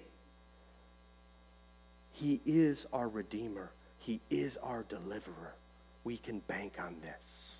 He 2.23 2.39
is 2.45 2.85
our 2.93 3.09
Redeemer, 3.09 3.69
He 3.97 4.21
is 4.29 4.55
our 4.63 4.85
deliverer. 4.87 5.55
We 6.05 6.15
can 6.15 6.39
bank 6.39 6.75
on 6.79 6.95
this. 7.01 7.55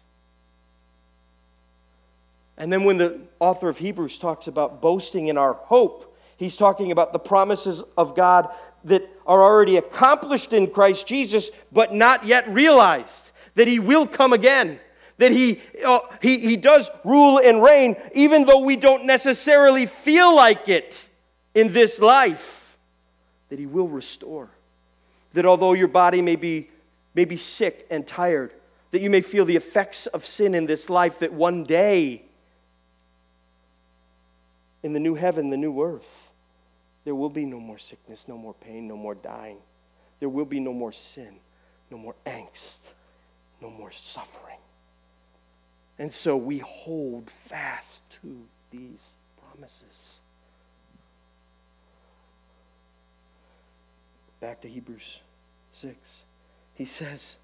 And 2.57 2.71
then 2.71 2.85
when 2.85 2.97
the 2.97 3.19
author 3.39 3.67
of 3.67 3.77
Hebrews 3.77 4.17
talks 4.17 4.47
about 4.47 4.79
boasting 4.79 5.27
in 5.27 5.37
our 5.37 5.51
hope, 5.53 6.17
he's 6.37 6.55
talking 6.55 6.93
about 6.93 7.11
the 7.11 7.19
promises 7.19 7.83
of 7.97 8.15
God 8.15 8.53
that 8.85 9.03
are 9.27 9.43
already 9.43 9.75
accomplished 9.75 10.53
in 10.53 10.69
Christ 10.69 11.07
Jesus, 11.07 11.51
but 11.73 11.93
not 11.93 12.25
yet 12.25 12.47
realized, 12.47 13.31
that 13.55 13.67
he 13.67 13.79
will 13.79 14.07
come 14.07 14.31
again. 14.31 14.79
That 15.17 15.31
he, 15.31 15.61
uh, 15.85 15.99
he, 16.21 16.39
he 16.39 16.55
does 16.55 16.89
rule 17.03 17.37
and 17.37 17.61
reign, 17.61 17.97
even 18.15 18.45
though 18.45 18.61
we 18.61 18.77
don't 18.77 19.05
necessarily 19.05 19.87
feel 19.87 20.33
like 20.33 20.69
it 20.69 21.09
in 21.53 21.73
this 21.73 21.99
life 21.99 22.61
that 23.53 23.59
He 23.59 23.67
will 23.67 23.87
restore. 23.87 24.49
That 25.33 25.45
although 25.45 25.73
your 25.73 25.87
body 25.87 26.21
may 26.21 26.35
be, 26.35 26.69
may 27.13 27.25
be 27.25 27.37
sick 27.37 27.87
and 27.89 28.05
tired, 28.05 28.53
that 28.91 29.01
you 29.01 29.09
may 29.09 29.21
feel 29.21 29.45
the 29.45 29.55
effects 29.55 30.05
of 30.07 30.25
sin 30.25 30.53
in 30.53 30.67
this 30.67 30.89
life, 30.89 31.19
that 31.19 31.33
one 31.33 31.63
day, 31.63 32.23
in 34.83 34.93
the 34.93 34.99
new 34.99 35.15
heaven, 35.15 35.49
the 35.49 35.57
new 35.57 35.81
earth, 35.81 36.31
there 37.03 37.15
will 37.15 37.29
be 37.29 37.45
no 37.45 37.59
more 37.59 37.79
sickness, 37.79 38.27
no 38.27 38.37
more 38.37 38.53
pain, 38.53 38.87
no 38.87 38.95
more 38.95 39.15
dying. 39.15 39.57
There 40.19 40.29
will 40.29 40.45
be 40.45 40.59
no 40.59 40.73
more 40.73 40.91
sin, 40.91 41.35
no 41.89 41.97
more 41.97 42.15
angst, 42.25 42.79
no 43.61 43.69
more 43.69 43.91
suffering. 43.91 44.59
And 45.99 46.11
so 46.11 46.37
we 46.37 46.59
hold 46.59 47.29
fast 47.47 48.03
to 48.21 48.45
these 48.71 49.15
promises. 49.37 50.19
Back 54.43 54.59
to 54.63 54.67
Hebrews 54.67 55.21
6. 55.71 56.23
He 56.73 56.83
says 56.83 57.37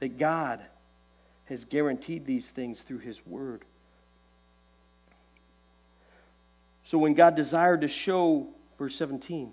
that 0.00 0.18
God 0.18 0.62
has 1.44 1.64
guaranteed 1.64 2.26
these 2.26 2.50
things 2.50 2.82
through 2.82 2.98
His 2.98 3.24
Word. 3.24 3.62
So 6.82 6.98
when 6.98 7.14
God 7.14 7.36
desired 7.36 7.82
to 7.82 7.88
show, 7.88 8.48
verse 8.80 8.96
17, 8.96 9.52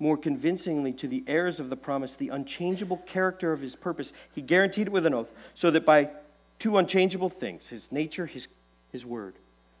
more 0.00 0.16
convincingly 0.16 0.92
to 0.94 1.06
the 1.06 1.22
heirs 1.28 1.60
of 1.60 1.70
the 1.70 1.76
promise 1.76 2.16
the 2.16 2.30
unchangeable 2.30 2.96
character 2.96 3.52
of 3.52 3.60
his 3.60 3.76
purpose, 3.76 4.12
he 4.34 4.42
guaranteed 4.42 4.88
it 4.88 4.92
with 4.92 5.06
an 5.06 5.14
oath, 5.14 5.32
so 5.54 5.70
that 5.70 5.84
by 5.84 6.10
two 6.58 6.78
unchangeable 6.78 7.28
things, 7.28 7.68
his 7.68 7.92
nature, 7.92 8.26
his, 8.26 8.48
his 8.90 9.06
word, 9.06 9.34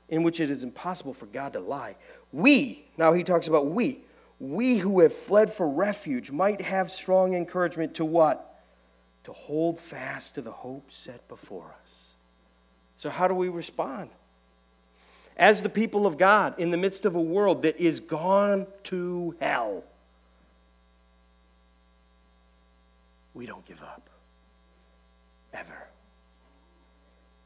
in 0.08 0.22
which 0.22 0.38
it 0.38 0.52
is 0.52 0.62
impossible 0.62 1.14
for 1.14 1.26
God 1.26 1.52
to 1.54 1.58
lie, 1.58 1.96
we, 2.32 2.84
now 2.96 3.12
he 3.12 3.24
talks 3.24 3.48
about 3.48 3.66
we, 3.66 3.98
we 4.40 4.78
who 4.78 5.00
have 5.00 5.14
fled 5.14 5.52
for 5.52 5.68
refuge 5.68 6.30
might 6.30 6.60
have 6.60 6.90
strong 6.90 7.34
encouragement 7.34 7.94
to 7.94 8.04
what? 8.04 8.62
To 9.24 9.32
hold 9.32 9.80
fast 9.80 10.34
to 10.34 10.42
the 10.42 10.52
hope 10.52 10.92
set 10.92 11.26
before 11.28 11.74
us. 11.84 12.14
So, 12.96 13.10
how 13.10 13.28
do 13.28 13.34
we 13.34 13.48
respond? 13.48 14.10
As 15.36 15.62
the 15.62 15.68
people 15.68 16.06
of 16.06 16.16
God 16.16 16.58
in 16.58 16.70
the 16.70 16.76
midst 16.76 17.04
of 17.04 17.14
a 17.14 17.20
world 17.20 17.62
that 17.62 17.76
is 17.78 18.00
gone 18.00 18.66
to 18.84 19.34
hell, 19.40 19.84
we 23.32 23.46
don't 23.46 23.64
give 23.66 23.82
up. 23.82 24.08
Ever. 25.52 25.88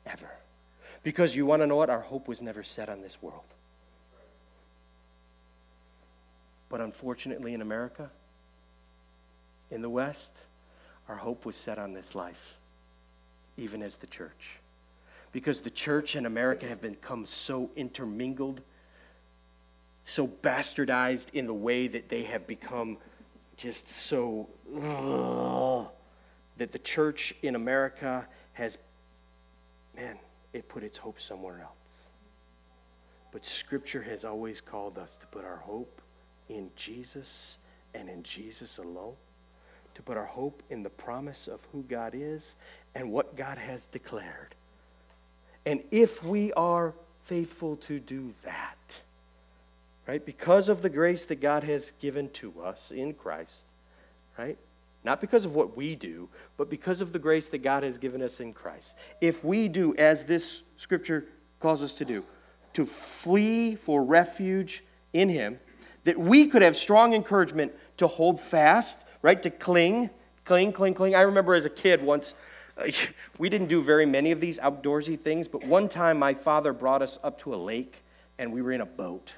Ever. 0.07 0.31
Because 1.03 1.35
you 1.35 1.47
want 1.47 1.63
to 1.63 1.67
know 1.67 1.77
what? 1.77 1.91
Our 1.91 2.01
hope 2.01 2.29
was 2.29 2.43
never 2.43 2.63
set 2.63 2.89
on 2.89 3.01
this 3.01 3.23
world. 3.23 3.45
But 6.69 6.81
unfortunately, 6.81 7.55
in 7.55 7.63
America, 7.63 8.11
in 9.71 9.83
the 9.83 9.91
West, 9.91 10.33
our 11.09 11.17
hope 11.17 11.45
was 11.47 11.57
set 11.57 11.79
on 11.79 11.93
this 11.93 12.15
life, 12.15 12.59
even 13.57 13.83
as 13.83 13.97
the 13.97 14.07
church. 14.07 14.59
Because 15.33 15.61
the 15.61 15.71
church 15.71 16.15
and 16.15 16.27
America 16.27 16.67
have 16.67 16.81
become 16.81 17.27
so 17.27 17.71
intermingled, 17.77 18.61
so 20.05 20.27
bastardized 20.27 21.27
in 21.33 21.47
the 21.47 21.55
way 21.55 21.89
that 21.89 22.09
they 22.09 22.23
have 22.25 22.47
become 22.47 22.99
just 23.57 23.89
so 23.89 24.49
ugh, 24.83 25.89
that 26.57 26.73
the 26.73 26.79
church 26.79 27.35
in 27.43 27.55
America 27.55 28.27
has, 28.53 28.79
man, 29.97 30.19
it 30.53 30.69
put 30.69 30.83
its 30.83 30.99
hope 30.99 31.21
somewhere 31.21 31.61
else. 31.61 31.73
But 33.33 33.45
Scripture 33.45 34.03
has 34.03 34.25
always 34.25 34.61
called 34.61 34.99
us 34.99 35.17
to 35.19 35.27
put 35.27 35.45
our 35.45 35.57
hope 35.57 36.01
in 36.49 36.71
Jesus 36.77 37.59
and 37.95 38.09
in 38.09 38.23
Jesus 38.23 38.79
alone, 38.79 39.15
to 39.95 40.03
put 40.03 40.17
our 40.17 40.27
hope 40.27 40.63
in 40.71 40.83
the 40.83 40.91
promise 40.91 41.49
of 41.49 41.61
who 41.73 41.83
God 41.83 42.13
is 42.15 42.55
and 42.95 43.11
what 43.11 43.37
God 43.37 43.59
has 43.59 43.87
declared. 43.87 44.55
And 45.67 45.83
if 45.91 46.25
we 46.25 46.53
are 46.55 46.95
faithful 47.25 47.77
to 47.77 47.99
do 48.01 48.33
that, 48.45 49.01
right? 50.07 50.25
Because 50.25 50.69
of 50.69 50.81
the 50.81 50.89
grace 50.89 51.27
that 51.27 51.41
God 51.41 51.65
has 51.65 51.93
given 52.01 52.31
to 52.31 52.53
us 52.63 52.91
in 52.91 53.13
Christ, 53.13 53.65
right? 54.39 54.57
Not 55.05 55.21
because 55.21 55.45
of 55.45 55.55
what 55.55 55.77
we 55.77 55.95
do, 55.95 56.29
but 56.57 56.71
because 56.71 57.01
of 57.01 57.13
the 57.13 57.19
grace 57.19 57.49
that 57.49 57.59
God 57.59 57.83
has 57.83 57.99
given 57.99 58.23
us 58.23 58.41
in 58.41 58.53
Christ. 58.53 58.95
If 59.21 59.45
we 59.45 59.69
do 59.69 59.95
as 59.97 60.25
this 60.25 60.63
scripture 60.77 61.27
calls 61.61 61.83
us 61.83 61.93
to 61.95 62.05
do, 62.05 62.25
to 62.73 62.87
flee 62.87 63.75
for 63.75 64.03
refuge 64.03 64.83
in 65.13 65.29
Him, 65.29 65.59
that 66.09 66.19
we 66.19 66.47
could 66.47 66.63
have 66.63 66.75
strong 66.75 67.13
encouragement 67.13 67.71
to 67.99 68.07
hold 68.07 68.41
fast, 68.41 68.99
right? 69.21 69.43
To 69.43 69.51
cling, 69.51 70.09
cling, 70.47 70.73
cling, 70.73 70.95
cling. 70.95 71.15
I 71.15 71.21
remember 71.21 71.55
as 71.55 71.67
a 71.67 71.71
kid 71.71 72.03
once, 72.03 72.33
we 73.39 73.51
didn't 73.51 73.67
do 73.69 73.83
very 73.83 74.07
many 74.07 74.33
of 74.33 74.41
these 74.41 74.59
outdoorsy 74.59 75.21
things, 75.21 75.49
but 75.49 75.65
one 75.65 75.87
time 75.87 76.19
my 76.19 76.33
father 76.33 76.73
brought 76.73 77.03
us 77.03 77.19
up 77.23 77.39
to 77.41 77.55
a 77.55 77.57
lake 77.57 78.03
and 78.39 78.55
we 78.55 78.63
were 78.63 78.73
in 78.73 78.81
a 78.81 78.87
boat 78.87 79.35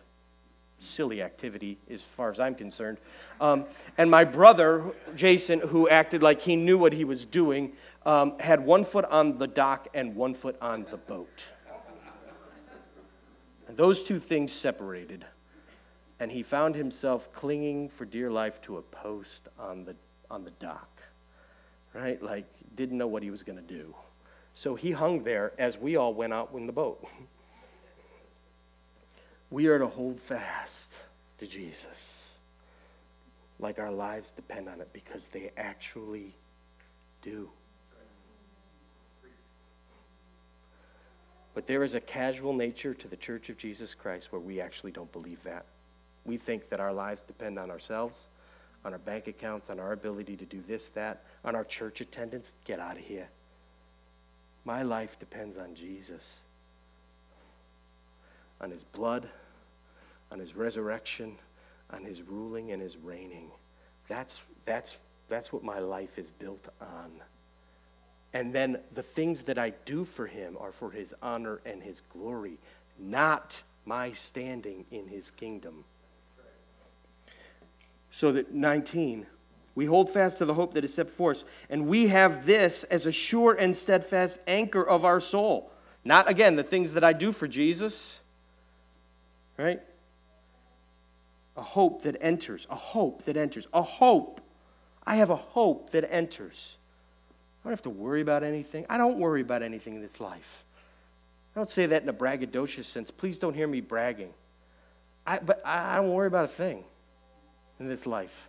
silly 0.78 1.20
activity 1.22 1.76
as 1.90 2.02
far 2.02 2.30
as 2.30 2.38
I'm 2.38 2.54
concerned. 2.54 2.98
Um, 3.40 3.64
and 3.98 4.08
my 4.08 4.24
brother, 4.24 4.92
Jason, 5.16 5.58
who 5.58 5.88
acted 5.88 6.22
like 6.22 6.40
he 6.40 6.54
knew 6.54 6.78
what 6.78 6.92
he 6.92 7.04
was 7.04 7.24
doing, 7.24 7.72
um, 8.06 8.38
had 8.38 8.64
one 8.64 8.84
foot 8.84 9.06
on 9.06 9.38
the 9.38 9.48
dock 9.48 9.88
and 9.92 10.14
one 10.14 10.34
foot 10.34 10.56
on 10.62 10.86
the 10.88 10.96
boat. 10.96 11.50
And 13.66 13.76
those 13.76 14.04
two 14.04 14.20
things 14.20 14.52
separated. 14.52 15.26
And 16.20 16.30
he 16.30 16.42
found 16.42 16.76
himself 16.76 17.32
clinging 17.32 17.88
for 17.88 18.04
dear 18.04 18.30
life 18.30 18.60
to 18.62 18.76
a 18.76 18.82
post 18.82 19.48
on 19.58 19.84
the, 19.84 19.96
on 20.30 20.44
the 20.44 20.50
dock, 20.52 21.02
right? 21.94 22.22
Like, 22.22 22.46
didn't 22.76 22.98
know 22.98 23.08
what 23.08 23.22
he 23.22 23.30
was 23.30 23.42
going 23.42 23.58
to 23.58 23.64
do. 23.64 23.94
So 24.54 24.76
he 24.76 24.92
hung 24.92 25.24
there 25.24 25.52
as 25.58 25.78
we 25.78 25.96
all 25.96 26.14
went 26.14 26.32
out 26.32 26.50
in 26.54 26.66
the 26.66 26.72
boat. 26.72 27.04
We 29.52 29.66
are 29.66 29.80
to 29.80 29.88
hold 29.88 30.20
fast 30.20 30.92
to 31.38 31.46
Jesus 31.46 32.30
like 33.60 33.78
our 33.78 33.90
lives 33.90 34.30
depend 34.30 34.68
on 34.68 34.80
it 34.80 34.88
because 34.92 35.26
they 35.26 35.50
actually 35.56 36.34
do. 37.22 37.50
But 41.52 41.66
there 41.66 41.82
is 41.82 41.94
a 41.94 42.00
casual 42.00 42.52
nature 42.52 42.94
to 42.94 43.08
the 43.08 43.16
Church 43.16 43.48
of 43.48 43.58
Jesus 43.58 43.92
Christ 43.92 44.32
where 44.32 44.40
we 44.40 44.60
actually 44.60 44.92
don't 44.92 45.10
believe 45.12 45.42
that. 45.42 45.66
We 46.24 46.36
think 46.36 46.68
that 46.68 46.80
our 46.80 46.92
lives 46.92 47.22
depend 47.22 47.58
on 47.58 47.70
ourselves, 47.70 48.26
on 48.84 48.92
our 48.92 48.98
bank 48.98 49.26
accounts, 49.26 49.70
on 49.70 49.80
our 49.80 49.92
ability 49.92 50.36
to 50.36 50.44
do 50.44 50.62
this, 50.66 50.88
that, 50.90 51.24
on 51.44 51.54
our 51.54 51.64
church 51.64 52.00
attendance. 52.00 52.52
Get 52.64 52.80
out 52.80 52.96
of 52.96 53.04
here. 53.04 53.28
My 54.64 54.82
life 54.82 55.18
depends 55.18 55.56
on 55.56 55.74
Jesus, 55.74 56.40
on 58.60 58.70
his 58.70 58.84
blood, 58.84 59.28
on 60.30 60.38
his 60.38 60.54
resurrection, 60.54 61.36
on 61.92 62.04
his 62.04 62.22
ruling 62.22 62.70
and 62.70 62.80
his 62.80 62.96
reigning. 62.96 63.50
That's, 64.08 64.42
that's, 64.66 64.96
that's 65.28 65.52
what 65.52 65.64
my 65.64 65.78
life 65.78 66.18
is 66.18 66.30
built 66.30 66.68
on. 66.80 67.10
And 68.32 68.52
then 68.54 68.78
the 68.94 69.02
things 69.02 69.42
that 69.44 69.58
I 69.58 69.70
do 69.84 70.04
for 70.04 70.26
him 70.26 70.56
are 70.60 70.72
for 70.72 70.90
his 70.90 71.14
honor 71.22 71.60
and 71.66 71.82
his 71.82 72.02
glory, 72.12 72.58
not 72.98 73.62
my 73.84 74.12
standing 74.12 74.84
in 74.90 75.08
his 75.08 75.30
kingdom. 75.30 75.84
So 78.10 78.32
that 78.32 78.52
19, 78.52 79.26
we 79.74 79.86
hold 79.86 80.10
fast 80.10 80.38
to 80.38 80.44
the 80.44 80.54
hope 80.54 80.74
that 80.74 80.84
is 80.84 80.94
set 80.94 81.06
before 81.06 81.30
us, 81.30 81.44
and 81.68 81.86
we 81.86 82.08
have 82.08 82.44
this 82.44 82.84
as 82.84 83.06
a 83.06 83.12
sure 83.12 83.54
and 83.54 83.76
steadfast 83.76 84.38
anchor 84.46 84.82
of 84.82 85.04
our 85.04 85.20
soul. 85.20 85.70
Not, 86.04 86.28
again, 86.28 86.56
the 86.56 86.64
things 86.64 86.94
that 86.94 87.04
I 87.04 87.12
do 87.12 87.30
for 87.30 87.46
Jesus, 87.46 88.20
right? 89.56 89.80
a 91.60 91.62
hope 91.62 92.02
that 92.02 92.16
enters, 92.20 92.66
a 92.70 92.74
hope 92.74 93.24
that 93.26 93.36
enters, 93.36 93.68
a 93.72 93.82
hope. 93.82 94.40
I 95.06 95.16
have 95.16 95.28
a 95.28 95.36
hope 95.36 95.90
that 95.90 96.10
enters. 96.10 96.76
I 97.62 97.68
don't 97.68 97.72
have 97.72 97.82
to 97.82 97.90
worry 97.90 98.22
about 98.22 98.42
anything. 98.42 98.86
I 98.88 98.96
don't 98.96 99.18
worry 99.18 99.42
about 99.42 99.62
anything 99.62 99.94
in 99.94 100.00
this 100.00 100.20
life. 100.20 100.64
I 101.54 101.60
don't 101.60 101.68
say 101.68 101.84
that 101.86 102.02
in 102.02 102.08
a 102.08 102.14
braggadocious 102.14 102.86
sense. 102.86 103.10
Please 103.10 103.38
don't 103.38 103.54
hear 103.54 103.66
me 103.66 103.82
bragging. 103.82 104.30
I, 105.26 105.38
but 105.38 105.60
I 105.64 105.96
don't 105.96 106.12
worry 106.12 106.28
about 106.28 106.46
a 106.46 106.48
thing 106.48 106.84
in 107.80 107.88
this 107.88 108.06
life. 108.06 108.48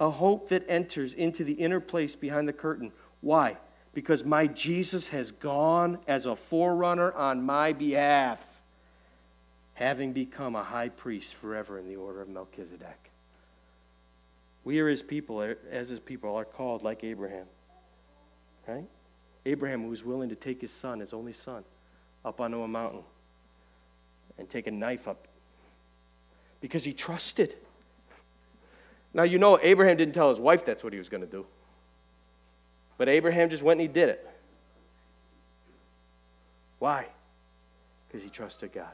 A 0.00 0.10
hope 0.10 0.48
that 0.48 0.64
enters 0.68 1.14
into 1.14 1.44
the 1.44 1.52
inner 1.52 1.80
place 1.80 2.16
behind 2.16 2.48
the 2.48 2.52
curtain. 2.52 2.90
Why? 3.20 3.56
Because 3.94 4.24
my 4.24 4.46
Jesus 4.46 5.08
has 5.08 5.30
gone 5.30 5.98
as 6.08 6.26
a 6.26 6.34
forerunner 6.34 7.12
on 7.12 7.42
my 7.44 7.72
behalf 7.72 8.44
having 9.74 10.12
become 10.12 10.56
a 10.56 10.64
high 10.64 10.88
priest 10.88 11.34
forever 11.34 11.78
in 11.78 11.86
the 11.86 11.96
order 11.96 12.22
of 12.22 12.28
Melchizedek. 12.28 13.10
We 14.64 14.80
are 14.80 14.88
his 14.88 15.02
people, 15.02 15.42
eh, 15.42 15.54
as 15.70 15.90
his 15.90 16.00
people, 16.00 16.34
are 16.34 16.46
called 16.46 16.82
like 16.82 17.04
Abraham. 17.04 17.46
Right? 18.66 18.86
Abraham, 19.44 19.82
who 19.82 19.90
was 19.90 20.02
willing 20.02 20.30
to 20.30 20.34
take 20.34 20.62
his 20.62 20.72
son, 20.72 21.00
his 21.00 21.12
only 21.12 21.34
son, 21.34 21.62
up 22.24 22.40
onto 22.40 22.62
a 22.62 22.68
mountain 22.68 23.02
and 24.38 24.48
take 24.50 24.66
a 24.66 24.70
knife 24.70 25.06
up 25.06 25.28
Because 26.60 26.82
he 26.84 26.92
trusted. 26.92 27.54
Now, 29.16 29.22
you 29.22 29.38
know, 29.38 29.58
Abraham 29.62 29.96
didn't 29.96 30.12
tell 30.12 30.28
his 30.28 30.38
wife 30.38 30.66
that's 30.66 30.84
what 30.84 30.92
he 30.92 30.98
was 30.98 31.08
going 31.08 31.22
to 31.22 31.26
do. 31.26 31.46
But 32.98 33.08
Abraham 33.08 33.48
just 33.48 33.62
went 33.62 33.80
and 33.80 33.88
he 33.88 33.92
did 33.92 34.10
it. 34.10 34.28
Why? 36.80 37.06
Because 38.06 38.22
he 38.22 38.28
trusted 38.28 38.74
God. 38.74 38.92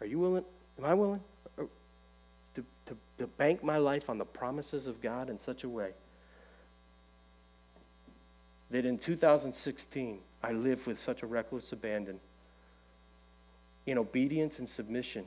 Are 0.00 0.06
you 0.06 0.18
willing? 0.18 0.44
Am 0.78 0.84
I 0.84 0.92
willing 0.92 1.22
uh, 1.58 1.62
to, 2.56 2.64
to, 2.84 2.96
to 3.20 3.26
bank 3.26 3.64
my 3.64 3.78
life 3.78 4.10
on 4.10 4.18
the 4.18 4.26
promises 4.26 4.86
of 4.86 5.00
God 5.00 5.30
in 5.30 5.40
such 5.40 5.64
a 5.64 5.68
way 5.68 5.92
that 8.70 8.84
in 8.84 8.98
2016 8.98 10.18
I 10.42 10.52
live 10.52 10.86
with 10.86 10.98
such 10.98 11.22
a 11.22 11.26
reckless 11.26 11.72
abandon 11.72 12.20
in 13.86 13.96
obedience 13.96 14.58
and 14.58 14.68
submission 14.68 15.24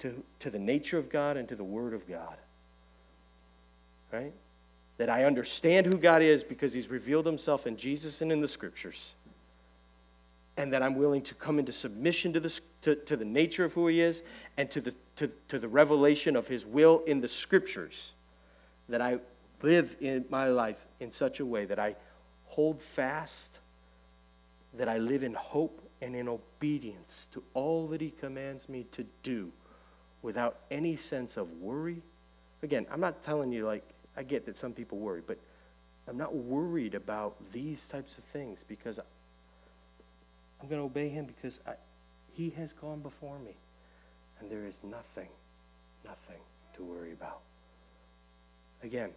to, 0.00 0.22
to 0.40 0.50
the 0.50 0.58
nature 0.58 0.98
of 0.98 1.10
God 1.10 1.36
and 1.36 1.48
to 1.48 1.56
the 1.56 1.64
Word 1.64 1.94
of 1.94 2.08
God? 2.08 2.36
Right? 4.12 4.32
That 4.98 5.08
I 5.08 5.24
understand 5.24 5.86
who 5.86 5.96
God 5.96 6.22
is 6.22 6.44
because 6.44 6.72
He's 6.72 6.88
revealed 6.88 7.26
Himself 7.26 7.66
in 7.66 7.76
Jesus 7.76 8.20
and 8.20 8.30
in 8.30 8.40
the 8.40 8.48
Scriptures 8.48 9.14
and 10.56 10.72
that 10.72 10.82
I'm 10.82 10.94
willing 10.94 11.22
to 11.22 11.34
come 11.34 11.58
into 11.58 11.72
submission 11.72 12.32
to 12.32 12.40
the, 12.40 12.60
to, 12.82 12.94
to 12.94 13.16
the 13.16 13.24
nature 13.24 13.64
of 13.64 13.72
who 13.72 13.88
He 13.88 14.00
is 14.00 14.22
and 14.56 14.70
to 14.70 14.80
the, 14.80 14.94
to, 15.16 15.30
to 15.48 15.58
the 15.58 15.68
revelation 15.68 16.36
of 16.36 16.46
His 16.46 16.64
will 16.64 17.02
in 17.06 17.20
the 17.20 17.28
Scriptures, 17.28 18.12
that 18.88 19.00
I 19.00 19.18
live 19.62 19.96
in 20.00 20.24
my 20.30 20.48
life 20.48 20.86
in 21.00 21.10
such 21.10 21.40
a 21.40 21.46
way 21.46 21.64
that 21.64 21.78
I 21.78 21.96
hold 22.46 22.80
fast, 22.80 23.58
that 24.74 24.88
I 24.88 24.98
live 24.98 25.22
in 25.22 25.34
hope 25.34 25.80
and 26.00 26.14
in 26.14 26.28
obedience 26.28 27.28
to 27.32 27.42
all 27.54 27.88
that 27.88 28.00
He 28.00 28.10
commands 28.10 28.68
me 28.68 28.86
to 28.92 29.04
do 29.22 29.50
without 30.24 30.56
any 30.70 30.96
sense 30.96 31.36
of 31.36 31.52
worry. 31.60 32.00
Again, 32.62 32.86
I'm 32.90 33.00
not 33.00 33.22
telling 33.22 33.52
you, 33.52 33.66
like, 33.66 33.84
I 34.16 34.22
get 34.22 34.46
that 34.46 34.56
some 34.56 34.72
people 34.72 34.98
worry, 34.98 35.20
but 35.24 35.38
I'm 36.08 36.16
not 36.16 36.34
worried 36.34 36.94
about 36.94 37.36
these 37.52 37.84
types 37.84 38.16
of 38.16 38.24
things 38.24 38.64
because 38.66 38.98
I'm 38.98 40.68
going 40.68 40.80
to 40.80 40.86
obey 40.86 41.10
him 41.10 41.26
because 41.26 41.60
I, 41.66 41.74
he 42.32 42.50
has 42.50 42.72
gone 42.72 43.00
before 43.00 43.38
me. 43.38 43.52
And 44.40 44.50
there 44.50 44.64
is 44.66 44.80
nothing, 44.82 45.28
nothing 46.04 46.40
to 46.76 46.82
worry 46.82 47.12
about. 47.12 47.40
Again, 48.82 49.10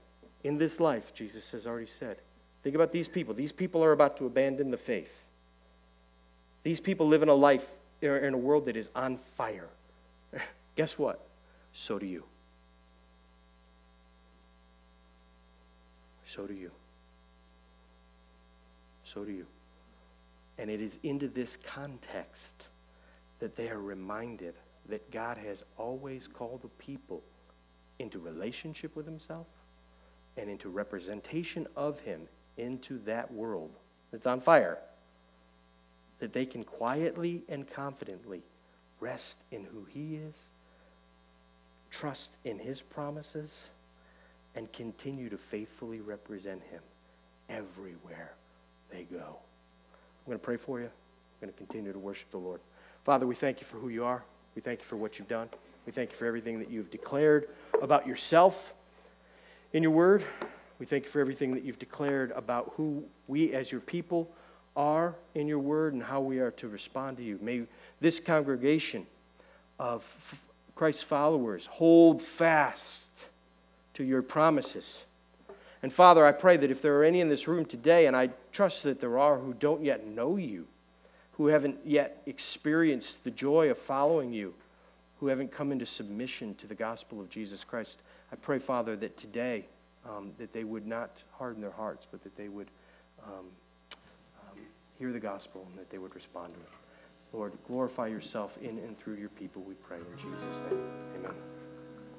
in 0.43 0.57
this 0.57 0.79
life, 0.79 1.13
Jesus 1.13 1.51
has 1.51 1.65
already 1.65 1.87
said, 1.87 2.17
think 2.63 2.75
about 2.75 2.91
these 2.91 3.07
people. 3.07 3.33
These 3.33 3.53
people 3.53 3.83
are 3.83 3.93
about 3.93 4.17
to 4.17 4.25
abandon 4.25 4.71
the 4.71 4.77
faith. 4.77 5.23
These 6.63 6.81
people 6.81 7.07
live 7.07 7.23
in 7.23 7.29
a 7.29 7.33
life, 7.33 7.65
in 8.01 8.33
a 8.33 8.37
world 8.37 8.65
that 8.65 8.75
is 8.75 8.89
on 8.93 9.19
fire. 9.35 9.69
Guess 10.77 10.97
what? 10.99 11.19
So 11.73 11.97
do 11.97 12.05
you. 12.05 12.23
So 16.23 16.45
do 16.45 16.53
you. 16.53 16.71
So 19.03 19.25
do 19.25 19.31
you. 19.31 19.47
And 20.59 20.69
it 20.69 20.79
is 20.79 20.99
into 21.01 21.27
this 21.27 21.57
context 21.65 22.67
that 23.39 23.55
they 23.55 23.69
are 23.69 23.81
reminded 23.81 24.53
that 24.89 25.09
God 25.09 25.37
has 25.37 25.63
always 25.77 26.27
called 26.27 26.61
the 26.61 26.67
people 26.83 27.23
into 27.97 28.19
relationship 28.19 28.95
with 28.95 29.05
himself 29.05 29.47
and 30.37 30.47
into 30.47 30.69
representation 30.69 31.67
of 31.75 31.99
him 32.01 32.27
into 32.57 32.99
that 33.05 33.33
world 33.33 33.71
that's 34.11 34.27
on 34.27 34.41
fire. 34.41 34.77
That 36.19 36.33
they 36.33 36.45
can 36.45 36.63
quietly 36.63 37.41
and 37.49 37.67
confidently 37.67 38.43
rest 38.99 39.37
in 39.51 39.63
who 39.63 39.85
he 39.85 40.15
is, 40.15 40.35
trust 41.89 42.31
in 42.43 42.59
his 42.59 42.81
promises, 42.81 43.69
and 44.55 44.71
continue 44.73 45.29
to 45.29 45.37
faithfully 45.37 46.01
represent 46.01 46.61
him 46.71 46.81
everywhere 47.49 48.33
they 48.91 49.03
go. 49.03 49.37
I'm 50.25 50.25
going 50.25 50.39
to 50.39 50.43
pray 50.43 50.57
for 50.57 50.79
you. 50.79 50.85
I'm 50.85 51.41
going 51.41 51.53
to 51.53 51.57
continue 51.57 51.93
to 51.93 51.99
worship 51.99 52.31
the 52.31 52.37
Lord. 52.37 52.59
Father, 53.03 53.27
we 53.27 53.35
thank 53.35 53.61
you 53.61 53.67
for 53.67 53.77
who 53.77 53.89
you 53.89 54.03
are. 54.03 54.23
We 54.55 54.61
thank 54.61 54.79
you 54.79 54.85
for 54.85 54.97
what 54.97 55.19
you've 55.19 55.27
done. 55.27 55.49
We 55.85 55.91
thank 55.91 56.11
you 56.11 56.17
for 56.17 56.25
everything 56.25 56.59
that 56.59 56.69
you've 56.69 56.91
declared 56.91 57.47
about 57.81 58.07
yourself 58.07 58.73
in 59.73 59.83
your 59.83 59.91
word. 59.91 60.25
We 60.79 60.85
thank 60.85 61.05
you 61.05 61.09
for 61.09 61.21
everything 61.21 61.53
that 61.53 61.63
you've 61.63 61.79
declared 61.79 62.31
about 62.31 62.73
who 62.75 63.03
we 63.27 63.53
as 63.53 63.71
your 63.71 63.81
people 63.81 64.29
are 64.75 65.15
in 65.35 65.47
your 65.47 65.59
word 65.59 65.93
and 65.93 66.03
how 66.03 66.21
we 66.21 66.39
are 66.39 66.51
to 66.51 66.67
respond 66.67 67.17
to 67.17 67.23
you. 67.23 67.39
May 67.41 67.63
this 67.99 68.19
congregation 68.19 69.05
of 69.79 70.03
Christ's 70.77 71.03
followers 71.03 71.65
hold 71.65 72.21
fast 72.21 73.09
to 73.95 74.03
your 74.03 74.21
promises 74.21 75.03
and 75.83 75.93
Father, 75.93 76.25
I 76.25 76.31
pray 76.31 76.57
that 76.57 76.71
if 76.71 76.81
there 76.81 76.97
are 76.97 77.03
any 77.03 77.21
in 77.21 77.29
this 77.29 77.47
room 77.47 77.65
today, 77.65 78.07
and 78.07 78.15
I 78.15 78.31
trust 78.51 78.83
that 78.83 78.99
there 78.99 79.19
are 79.19 79.37
who 79.37 79.53
don't 79.53 79.83
yet 79.83 80.07
know 80.07 80.37
you, 80.37 80.67
who 81.33 81.47
haven't 81.47 81.79
yet 81.85 82.21
experienced 82.25 83.23
the 83.23 83.31
joy 83.31 83.69
of 83.69 83.77
following 83.77 84.33
you, 84.33 84.53
who 85.19 85.27
haven't 85.27 85.51
come 85.51 85.71
into 85.71 85.85
submission 85.85 86.55
to 86.55 86.67
the 86.67 86.75
gospel 86.75 87.21
of 87.21 87.29
Jesus 87.29 87.63
Christ, 87.63 87.97
I 88.31 88.35
pray, 88.35 88.59
Father, 88.59 88.95
that 88.97 89.17
today 89.17 89.65
um, 90.07 90.31
that 90.39 90.51
they 90.51 90.63
would 90.63 90.87
not 90.87 91.11
harden 91.37 91.61
their 91.61 91.71
hearts, 91.71 92.07
but 92.09 92.23
that 92.23 92.35
they 92.35 92.49
would 92.49 92.67
um, 93.23 93.45
um, 94.51 94.59
hear 94.97 95.11
the 95.11 95.19
gospel 95.19 95.67
and 95.69 95.79
that 95.79 95.89
they 95.89 95.97
would 95.97 96.15
respond 96.15 96.53
to 96.53 96.59
it. 96.59 96.86
Lord, 97.33 97.53
glorify 97.67 98.07
yourself 98.07 98.57
in 98.61 98.77
and 98.79 98.97
through 98.99 99.15
your 99.15 99.29
people, 99.29 99.61
we 99.61 99.75
pray 99.75 99.97
in 99.97 100.17
Jesus' 100.17 100.61
name. 100.69 100.79
Amen. 101.15 101.56